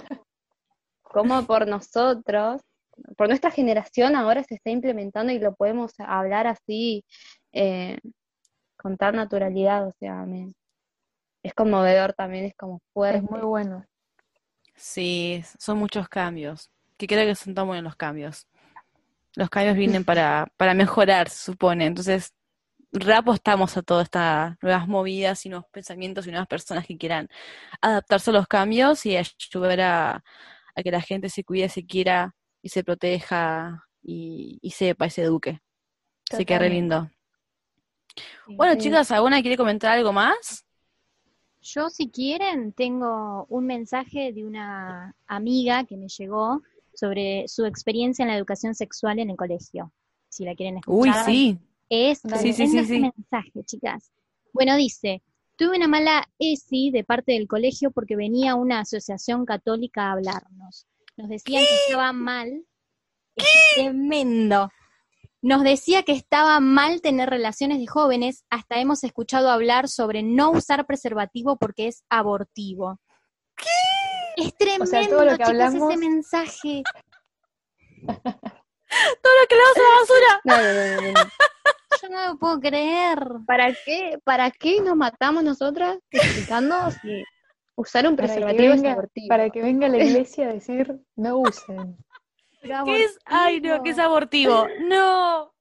cómo 1.02 1.46
por 1.46 1.66
nosotros, 1.68 2.62
por 3.16 3.28
nuestra 3.28 3.50
generación 3.50 4.16
ahora 4.16 4.44
se 4.44 4.54
está 4.56 4.70
implementando 4.70 5.32
y 5.32 5.38
lo 5.38 5.54
podemos 5.54 5.92
hablar 5.98 6.46
así, 6.46 7.04
eh, 7.52 7.98
con 8.78 8.96
tan 8.96 9.16
naturalidad, 9.16 9.88
o 9.88 9.92
sea, 10.00 10.24
me- 10.26 10.52
es 11.44 11.54
conmovedor 11.54 12.14
también, 12.14 12.46
es 12.46 12.54
como 12.56 12.76
Es 12.76 12.82
fuerte. 12.94 13.20
muy 13.22 13.40
bueno. 13.42 13.84
Sí, 14.76 15.42
son 15.58 15.78
muchos 15.78 16.08
cambios. 16.08 16.70
Que 16.96 17.06
creo 17.06 17.26
que 17.26 17.34
son 17.34 17.54
tan 17.54 17.66
buenos 17.66 17.84
los 17.84 17.96
cambios. 17.96 18.46
Los 19.36 19.50
cambios 19.50 19.76
vienen 19.76 20.04
para, 20.04 20.48
para 20.56 20.74
mejorar, 20.74 21.28
se 21.30 21.44
supone. 21.52 21.86
Entonces, 21.86 22.34
reapostamos 22.92 23.76
a 23.76 23.82
todas 23.82 24.04
estas 24.06 24.56
nuevas 24.62 24.88
movidas 24.88 25.46
y 25.46 25.50
nuevos 25.50 25.68
pensamientos 25.72 26.26
y 26.26 26.30
nuevas 26.30 26.48
personas 26.48 26.86
que 26.86 26.98
quieran 26.98 27.28
adaptarse 27.82 28.30
a 28.30 28.34
los 28.34 28.48
cambios 28.48 29.06
y 29.06 29.16
ayudar 29.16 29.80
a, 29.82 30.24
a 30.76 30.82
que 30.82 30.90
la 30.92 31.00
gente 31.02 31.28
se 31.30 31.44
cuide, 31.44 31.68
se 31.68 31.86
quiera 31.86 32.34
y 32.62 32.68
se 32.68 32.84
proteja 32.84 33.84
y, 34.02 34.58
y 34.62 34.70
sepa 34.70 35.06
y 35.06 35.10
se 35.10 35.22
eduque. 35.22 35.60
Así 36.30 36.44
que 36.44 36.58
re 36.58 36.68
lindo. 36.70 37.10
Bueno, 38.46 38.74
Sí. 38.74 38.80
chicas, 38.80 39.10
¿alguna 39.12 39.40
quiere 39.40 39.56
comentar 39.56 39.92
algo 39.96 40.12
más? 40.12 40.64
Yo, 41.62 41.90
si 41.90 42.08
quieren, 42.10 42.72
tengo 42.72 43.46
un 43.48 43.66
mensaje 43.66 44.32
de 44.32 44.44
una 44.46 45.14
amiga 45.26 45.84
que 45.84 45.96
me 45.96 46.08
llegó 46.08 46.62
sobre 46.94 47.46
su 47.48 47.64
experiencia 47.66 48.22
en 48.22 48.28
la 48.30 48.36
educación 48.36 48.74
sexual 48.74 49.18
en 49.18 49.30
el 49.30 49.36
colegio. 49.36 49.92
Si 50.28 50.44
la 50.44 50.54
quieren 50.54 50.80
Uy, 50.86 51.08
escuchar. 51.10 51.26
sí. 51.26 51.58
Es. 51.88 52.20
Sí, 52.40 52.52
sí, 52.52 52.66
sí. 52.68 53.00
mensaje, 53.00 53.64
chicas. 53.64 54.10
Bueno, 54.52 54.76
dice, 54.76 55.22
tuve 55.56 55.76
una 55.76 55.88
mala 55.88 56.28
ESI 56.38 56.90
de 56.92 57.04
parte 57.04 57.32
del 57.32 57.46
colegio 57.48 57.90
porque 57.90 58.16
venía 58.16 58.54
una 58.54 58.80
asociación 58.80 59.44
católica 59.44 60.08
a 60.08 60.12
hablarnos. 60.12 60.86
Nos 61.20 61.28
decían 61.28 61.62
que 61.68 61.74
estaba 61.86 62.12
mal. 62.14 62.64
Es 63.36 63.46
tremendo. 63.74 64.70
Nos 65.42 65.62
decía 65.62 66.02
que 66.02 66.12
estaba 66.12 66.60
mal 66.60 67.02
tener 67.02 67.28
relaciones 67.28 67.78
de 67.78 67.86
jóvenes, 67.86 68.44
hasta 68.50 68.78
hemos 68.80 69.04
escuchado 69.04 69.50
hablar 69.50 69.88
sobre 69.88 70.22
no 70.22 70.50
usar 70.50 70.86
preservativo 70.86 71.56
porque 71.58 71.88
es 71.88 72.04
abortivo. 72.08 72.98
Es 74.36 74.54
tremendo, 74.56 74.84
O 74.84 74.86
sea, 74.86 75.08
todo 75.08 75.24
lo 75.24 75.30
que 75.32 75.36
chicas, 75.44 75.48
hablamos- 75.50 75.90
ese 75.92 76.00
mensaje. 76.00 76.82
Todo 79.22 79.32
lo 79.40 79.46
que 79.48 79.54
le 79.54 79.60
a 79.62 79.72
la 79.78 80.00
basura. 80.00 80.40
No, 80.44 80.56
no, 80.56 81.12
no. 81.12 81.30
Yo 82.02 82.08
no 82.08 82.32
lo 82.32 82.38
puedo 82.38 82.60
creer. 82.60 83.18
¿Para 83.46 83.72
qué, 83.84 84.18
para 84.24 84.50
qué 84.50 84.80
nos 84.80 84.96
matamos 84.96 85.44
nosotras 85.44 85.98
explicando 86.10 86.90
si 86.90 87.22
usar 87.74 88.06
un 88.06 88.16
Para 88.16 88.28
preservativo 88.28 88.74
es 88.74 88.82
venga, 88.82 88.92
abortivo? 88.92 89.28
para 89.28 89.50
que 89.50 89.62
venga 89.62 89.88
la 89.88 89.98
iglesia 90.04 90.48
a 90.48 90.52
decir, 90.52 91.00
no 91.16 91.38
usen. 91.38 91.96
¿Qué 92.62 93.04
es? 93.04 93.18
Ay, 93.24 93.60
no, 93.60 93.82
que 93.82 93.90
es 93.90 93.98
abortivo. 93.98 94.66
No. 94.80 95.52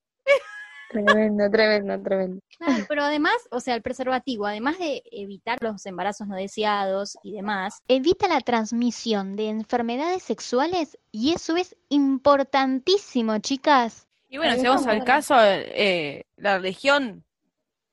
Tremendo, 0.89 1.49
tremendo, 1.51 2.01
tremendo. 2.01 2.41
Claro, 2.57 2.86
pero 2.89 3.03
además, 3.03 3.36
o 3.51 3.60
sea, 3.60 3.76
el 3.76 3.84
preservativo, 3.84 4.47
además 4.47 4.80
de 4.80 5.03
evitar 5.12 5.60
los 5.62 5.86
embarazos 5.86 6.28
no 6.28 6.36
deseados 6.36 7.16
y 7.22 7.34
demás, 7.34 7.84
evita 7.88 8.28
la 8.28 8.41
transmisión 8.41 9.36
de 9.36 9.49
enfermedades 9.49 10.24
sexuales 10.24 10.97
y 11.12 11.34
eso 11.34 11.57
es 11.57 11.78
importantísimo, 11.89 13.38
chicas. 13.38 14.07
Y 14.30 14.39
bueno, 14.39 14.55
si 14.55 14.66
vamos 14.66 14.88
al 14.88 15.03
caso, 15.03 15.36
eh, 15.39 16.26
la 16.38 16.57
religión 16.57 17.24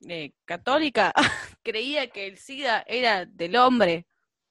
eh, 0.07 0.31
católica 0.45 1.13
creía 1.71 2.07
que 2.07 2.27
el 2.27 2.37
SIDA 2.37 2.83
era 2.87 3.25
del 3.25 3.57
hombre, 3.57 4.07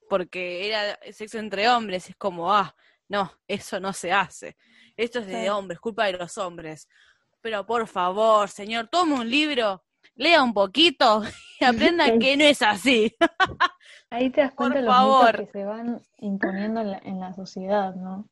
porque 0.07 0.67
era 0.67 0.99
sexo 1.11 1.39
entre 1.39 1.67
hombres. 1.67 2.09
Es 2.09 2.15
como, 2.15 2.53
ah, 2.53 2.75
no, 3.09 3.31
eso 3.47 3.79
no 3.79 3.91
se 3.91 4.11
hace. 4.11 4.55
Esto 4.95 5.19
es 5.19 5.25
de 5.27 5.33
Claro. 5.33 5.57
hombres, 5.57 5.79
culpa 5.79 6.05
de 6.05 6.13
los 6.13 6.37
hombres. 6.37 6.87
Pero 7.41 7.65
por 7.65 7.87
favor, 7.87 8.49
señor, 8.49 8.87
tome 8.91 9.15
un 9.15 9.27
libro, 9.29 9.83
lea 10.15 10.43
un 10.43 10.53
poquito 10.53 11.23
y 11.59 11.65
aprenda 11.65 12.05
que 12.19 12.37
no 12.37 12.43
es 12.43 12.61
así. 12.61 13.15
Ahí 14.11 14.29
te 14.29 14.41
das 14.41 14.51
Por 14.51 14.57
cuenta 14.57 14.79
de 14.79 14.85
los 14.85 14.95
favor. 14.95 15.25
mitos 15.39 15.45
que 15.47 15.51
se 15.59 15.65
van 15.65 16.01
imponiendo 16.17 16.81
en 16.81 16.91
la, 16.91 16.97
en 16.99 17.19
la 17.19 17.33
sociedad, 17.33 17.95
¿no? 17.95 18.29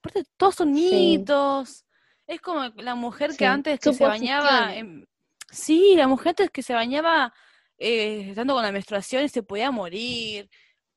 Aparte, 0.00 0.22
todos 0.36 0.54
son 0.54 0.72
Sí. 0.74 0.90
mitos. 1.18 1.84
Es 2.28 2.40
como 2.40 2.62
la 2.76 2.94
mujer 2.94 3.30
que 3.30 3.36
Sí, 3.38 3.44
antes 3.44 3.80
que 3.80 3.92
se 3.92 4.04
bañaba. 4.06 4.74
en- 4.74 5.08
Sí, 5.50 5.94
la 5.96 6.06
mujer 6.06 6.28
antes 6.30 6.50
que 6.50 6.62
se 6.62 6.74
bañaba 6.74 7.32
eh, 7.78 8.26
estando 8.30 8.54
con 8.54 8.62
la 8.62 8.72
menstruación 8.72 9.24
y 9.24 9.28
se 9.28 9.42
podía 9.42 9.70
morir. 9.70 10.48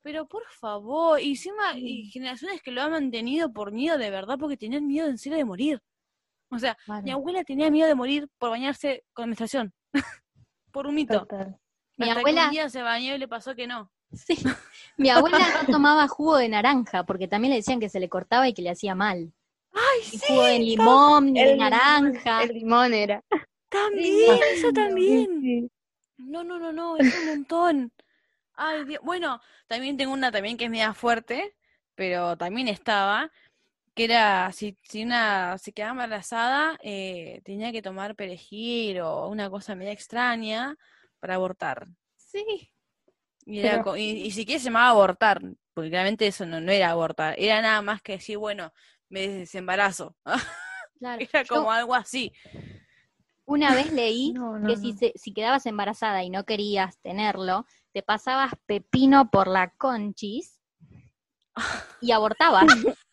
Pero 0.02 0.26
por 0.26 0.42
favor, 0.60 1.20
y 1.20 1.30
encima, 1.30 1.76
y 1.76 2.10
generaciones 2.10 2.60
que 2.60 2.72
lo 2.72 2.82
han 2.82 2.90
mantenido 2.90 3.52
por 3.52 3.70
miedo 3.72 3.98
de 3.98 4.10
verdad, 4.10 4.36
porque 4.38 4.56
tenían 4.56 4.86
miedo 4.86 5.06
en 5.08 5.16
serio 5.16 5.38
de 5.38 5.44
morir. 5.44 5.80
O 6.50 6.58
sea, 6.58 6.76
mi 7.04 7.10
abuela 7.12 7.44
tenía 7.44 7.70
miedo 7.70 7.88
de 7.88 7.94
morir 7.94 8.28
por 8.38 8.50
bañarse 8.50 9.04
con 9.12 9.28
menstruación. 9.28 9.72
por 10.72 10.86
un 10.86 10.94
mito. 10.96 11.20
Total. 11.20 11.56
Mi 11.96 12.08
Hasta 12.08 12.14
que 12.14 12.20
abuela- 12.30 12.44
un 12.46 12.50
día 12.50 12.68
se 12.68 12.82
bañó 12.82 13.14
y 13.14 13.18
le 13.18 13.28
pasó 13.28 13.54
que 13.54 13.66
no. 13.66 13.90
Sí. 14.12 14.36
Mi 14.98 15.08
abuela 15.08 15.38
no 15.62 15.72
tomaba 15.72 16.06
jugo 16.08 16.36
de 16.36 16.48
naranja 16.48 17.04
porque 17.04 17.28
también 17.28 17.50
le 17.52 17.56
decían 17.58 17.80
que 17.80 17.88
se 17.88 18.00
le 18.00 18.08
cortaba 18.10 18.46
y 18.48 18.52
que 18.54 18.60
le 18.62 18.70
hacía 18.70 18.94
mal. 18.94 19.32
¡Ay, 19.72 20.00
Ni 20.12 20.18
sí! 20.18 20.24
jugo 20.28 20.44
de 20.44 20.58
limón, 20.58 21.32
ni 21.32 21.42
de 21.44 21.56
naranja. 21.56 22.42
El 22.42 22.54
limón 22.54 22.92
era. 22.92 23.22
También, 23.70 24.38
eso 24.52 24.70
también. 24.72 25.40
Sí. 25.40 25.70
No, 26.24 26.44
no, 26.44 26.58
no, 26.58 26.72
no, 26.72 26.96
es 26.96 27.14
un 27.20 27.26
montón. 27.26 27.92
Ay, 28.54 28.84
Dios. 28.84 29.00
Bueno, 29.02 29.40
también 29.66 29.96
tengo 29.96 30.12
una 30.12 30.30
también 30.32 30.56
que 30.56 30.64
es 30.66 30.70
media 30.70 30.94
fuerte, 30.94 31.56
pero 31.94 32.36
también 32.36 32.68
estaba, 32.68 33.30
que 33.94 34.04
era, 34.04 34.52
si, 34.52 34.78
si 34.82 35.04
una 35.04 35.58
se 35.58 35.72
quedaba 35.72 35.92
embarazada, 35.92 36.78
eh, 36.82 37.40
tenía 37.44 37.72
que 37.72 37.82
tomar 37.82 38.14
perejil 38.16 39.00
o 39.00 39.28
una 39.28 39.50
cosa 39.50 39.74
media 39.74 39.92
extraña 39.92 40.76
para 41.20 41.34
abortar. 41.36 41.88
Sí. 42.16 42.72
Y, 43.44 43.60
era 43.60 43.82
Pero- 43.82 43.96
y, 43.96 44.02
y 44.26 44.30
siquiera 44.30 44.58
se 44.60 44.66
llamaba 44.66 44.90
abortar, 44.90 45.40
porque 45.74 45.90
realmente 45.90 46.26
eso 46.26 46.46
no, 46.46 46.60
no 46.60 46.70
era 46.72 46.90
abortar, 46.90 47.34
era 47.38 47.60
nada 47.62 47.82
más 47.82 48.02
que 48.02 48.12
decir, 48.12 48.38
bueno, 48.38 48.72
me 49.08 49.28
desembarazo. 49.28 50.16
Claro. 50.98 51.20
Era 51.20 51.42
Yo 51.42 51.56
como 51.56 51.72
algo 51.72 51.96
así. 51.96 52.32
Una 53.52 53.74
vez 53.74 53.92
leí 53.92 54.32
No, 54.32 54.58
no, 54.58 54.66
que 54.68 54.76
si, 54.76 54.92
se- 54.92 55.12
si 55.16 55.32
quedabas 55.32 55.66
embarazada 55.66 56.22
y 56.24 56.30
no 56.30 56.44
querías 56.44 56.98
tenerlo, 57.00 57.66
te 57.92 58.02
pasabas 58.02 58.52
pepino 58.66 59.30
por 59.30 59.48
la 59.48 59.70
conchis 59.70 60.58
y 62.00 62.12
abortabas. 62.12 62.64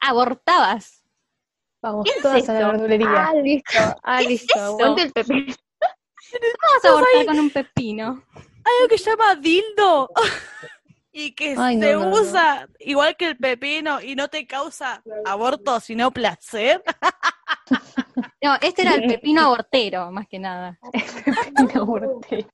abortabas. 0.00 1.04
Vamos 1.80 2.04
¿Qué 2.04 2.10
es 2.16 2.22
todas 2.22 2.48
a 2.48 2.52
la 2.54 2.68
verdulería. 2.72 3.08
Ah, 3.28 3.34
listo, 3.34 3.78
ah, 4.02 4.20
listo. 4.20 4.58
Aguante 4.60 5.02
el 5.02 5.12
pepino. 5.12 5.54
Vamos 6.62 6.84
a 6.84 6.88
abortar 6.88 7.26
con 7.26 7.40
un 7.40 7.50
pepino. 7.50 8.24
algo 8.34 8.88
que 8.88 8.98
se 8.98 9.10
llama 9.10 9.34
dildo 9.34 10.08
y 11.12 11.32
que 11.34 11.54
Ay, 11.58 11.76
no, 11.76 11.86
se 11.86 11.92
no, 11.94 12.00
no. 12.10 12.10
usa 12.20 12.68
igual 12.78 13.16
que 13.16 13.26
el 13.26 13.36
pepino 13.36 14.00
y 14.00 14.14
no 14.14 14.28
te 14.28 14.46
causa 14.46 15.02
aborto 15.26 15.78
sino 15.80 16.10
placer. 16.10 16.82
No, 18.42 18.56
este 18.60 18.82
era 18.82 18.94
el 18.94 19.06
pepino 19.08 19.42
abortero, 19.42 20.10
más 20.10 20.26
que 20.26 20.38
nada. 20.38 20.78
Pepino 21.56 21.82
aborté. 21.82 22.46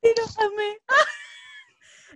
Pero 0.00 0.22
amé. 0.38 0.78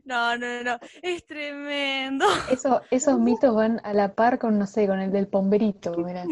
No, 0.04 0.38
no, 0.38 0.46
no, 0.46 0.64
no, 0.64 0.78
es 1.02 1.26
tremendo. 1.26 2.24
Eso, 2.50 2.80
esos 2.90 3.18
mitos 3.18 3.54
van 3.54 3.78
a 3.84 3.92
la 3.92 4.14
par 4.14 4.38
con, 4.38 4.58
no 4.58 4.66
sé, 4.66 4.86
con 4.86 5.00
el 5.00 5.12
del 5.12 5.26
pomberito, 5.26 5.94
mirá. 5.98 6.24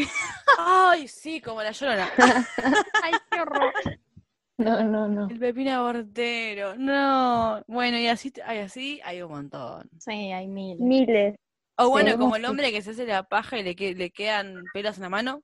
Ay, 0.57 1.07
sí, 1.09 1.42
como 1.42 1.62
la 1.62 1.72
llorona. 1.72 2.09
Ay, 3.02 3.12
qué 3.30 3.40
horror. 3.42 3.72
No, 4.57 4.82
no, 4.82 5.09
no. 5.09 5.28
El 5.28 5.38
pepino 5.38 5.72
abortero. 5.72 6.74
No. 6.76 7.62
Bueno, 7.66 7.98
y 7.98 8.07
así, 8.07 8.32
ay, 8.46 8.61
así 8.61 9.00
hay 9.04 9.20
un 9.20 9.30
montón. 9.30 9.90
Sí, 9.98 10.32
hay 10.32 10.48
mil. 10.48 10.78
Miles. 10.80 11.36
O 11.79 11.91
bueno, 11.91 12.07
Tenemos 12.07 12.24
como 12.24 12.37
el 12.37 12.45
hombre 12.47 12.72
que 12.72 12.81
se 12.83 12.91
hace 12.91 13.07
la 13.07 13.22
paja 13.24 13.59
y 13.59 13.62
le, 13.62 13.77
que- 13.77 13.95
le 13.95 14.11
quedan 14.11 14.64
pelos 14.72 14.97
en 14.97 15.03
la 15.03 15.09
mano. 15.11 15.43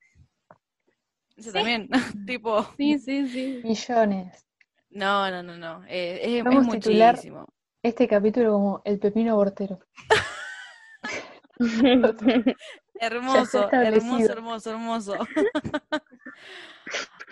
Eso 1.37 1.51
Sí. 1.51 1.53
también. 1.53 1.89
tipo, 2.27 2.65
Sí, 2.77 2.99
sí, 2.99 3.29
sí. 3.29 3.61
Millones. 3.65 4.47
no, 4.91 5.31
no, 5.31 5.43
no, 5.43 5.57
no. 5.59 5.85
eh, 5.87 6.21
es, 6.23 6.39
es 6.39 6.45
Vamos 6.45 6.69
a 6.69 6.71
titular- 6.73 7.15
muchísimo. 7.17 7.47
este 7.83 8.07
capítulo 8.09 8.53
como 8.53 8.83
el 8.85 8.99
pepino 8.99 9.37
bortero. 9.37 9.81
Hermoso, 12.95 13.69
hermoso, 13.73 14.33
hermoso, 14.33 14.71
hermoso. 14.71 15.19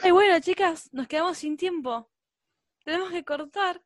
Ay, 0.02 0.10
bueno, 0.10 0.40
chicas, 0.40 0.88
nos 0.92 1.06
quedamos 1.06 1.38
sin 1.38 1.56
tiempo. 1.56 2.10
Tenemos 2.84 3.10
que 3.10 3.24
cortar. 3.24 3.80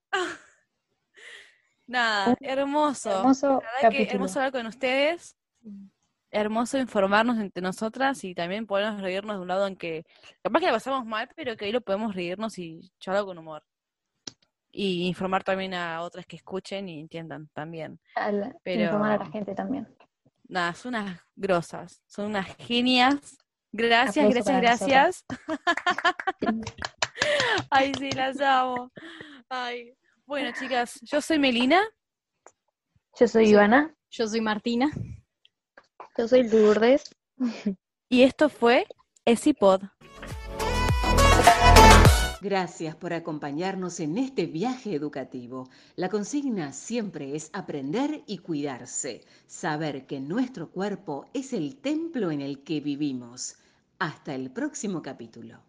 Nada, 1.86 2.36
hermoso. 2.40 3.10
Hermoso, 3.10 3.62
hermoso 3.82 4.38
hablar 4.40 4.52
con 4.52 4.66
ustedes. 4.66 5.36
Hermoso 6.30 6.78
informarnos 6.78 7.38
entre 7.38 7.62
nosotras 7.62 8.24
y 8.24 8.34
también 8.34 8.66
podernos 8.66 9.00
reírnos 9.00 9.36
de 9.36 9.42
un 9.42 9.48
lado 9.48 9.66
en 9.66 9.76
que 9.76 10.04
capaz 10.42 10.60
que 10.60 10.66
la 10.66 10.72
pasamos 10.72 11.04
mal, 11.06 11.28
pero 11.36 11.56
que 11.56 11.66
ahí 11.66 11.72
lo 11.72 11.80
podemos 11.80 12.14
reírnos 12.14 12.58
y 12.58 12.90
charlar 12.98 13.24
con 13.24 13.38
humor. 13.38 13.62
Y 14.72 15.06
informar 15.06 15.44
también 15.44 15.74
a 15.74 16.00
otras 16.02 16.26
que 16.26 16.36
escuchen 16.36 16.88
y 16.88 16.98
entiendan 16.98 17.48
también. 17.52 18.00
pero... 18.64 18.82
Informar 18.82 19.20
a 19.20 19.24
la 19.24 19.30
gente 19.30 19.54
también. 19.54 19.86
Nada, 20.48 20.74
son 20.74 20.94
unas 20.94 21.20
grosas, 21.36 22.02
son 22.06 22.26
unas 22.26 22.56
genias. 22.56 23.38
Gracias, 23.70 24.28
gracias, 24.30 24.60
gracias. 24.60 25.24
Ay, 27.70 27.92
sí, 27.98 28.10
las 28.12 28.40
amo. 28.40 28.90
Ay. 29.48 29.94
Bueno, 30.26 30.50
chicas, 30.58 30.98
yo 31.02 31.20
soy 31.20 31.38
Melina. 31.38 31.80
Yo 33.20 33.28
soy 33.28 33.50
Ivana. 33.50 33.94
Yo 34.10 34.26
soy 34.26 34.40
Martina. 34.40 34.90
Yo 36.16 36.26
soy 36.26 36.48
Lourdes. 36.48 37.14
Y 38.08 38.22
esto 38.22 38.48
fue 38.48 38.86
ESIPOD. 39.26 39.82
Gracias 42.40 42.94
por 42.96 43.12
acompañarnos 43.12 44.00
en 44.00 44.16
este 44.16 44.46
viaje 44.46 44.94
educativo. 44.94 45.68
La 45.96 46.08
consigna 46.08 46.72
siempre 46.72 47.36
es 47.36 47.50
aprender 47.52 48.22
y 48.26 48.38
cuidarse, 48.38 49.24
saber 49.46 50.06
que 50.06 50.20
nuestro 50.20 50.70
cuerpo 50.70 51.26
es 51.34 51.52
el 51.52 51.76
templo 51.76 52.30
en 52.30 52.40
el 52.40 52.62
que 52.62 52.80
vivimos. 52.80 53.56
Hasta 53.98 54.34
el 54.34 54.50
próximo 54.50 55.02
capítulo. 55.02 55.60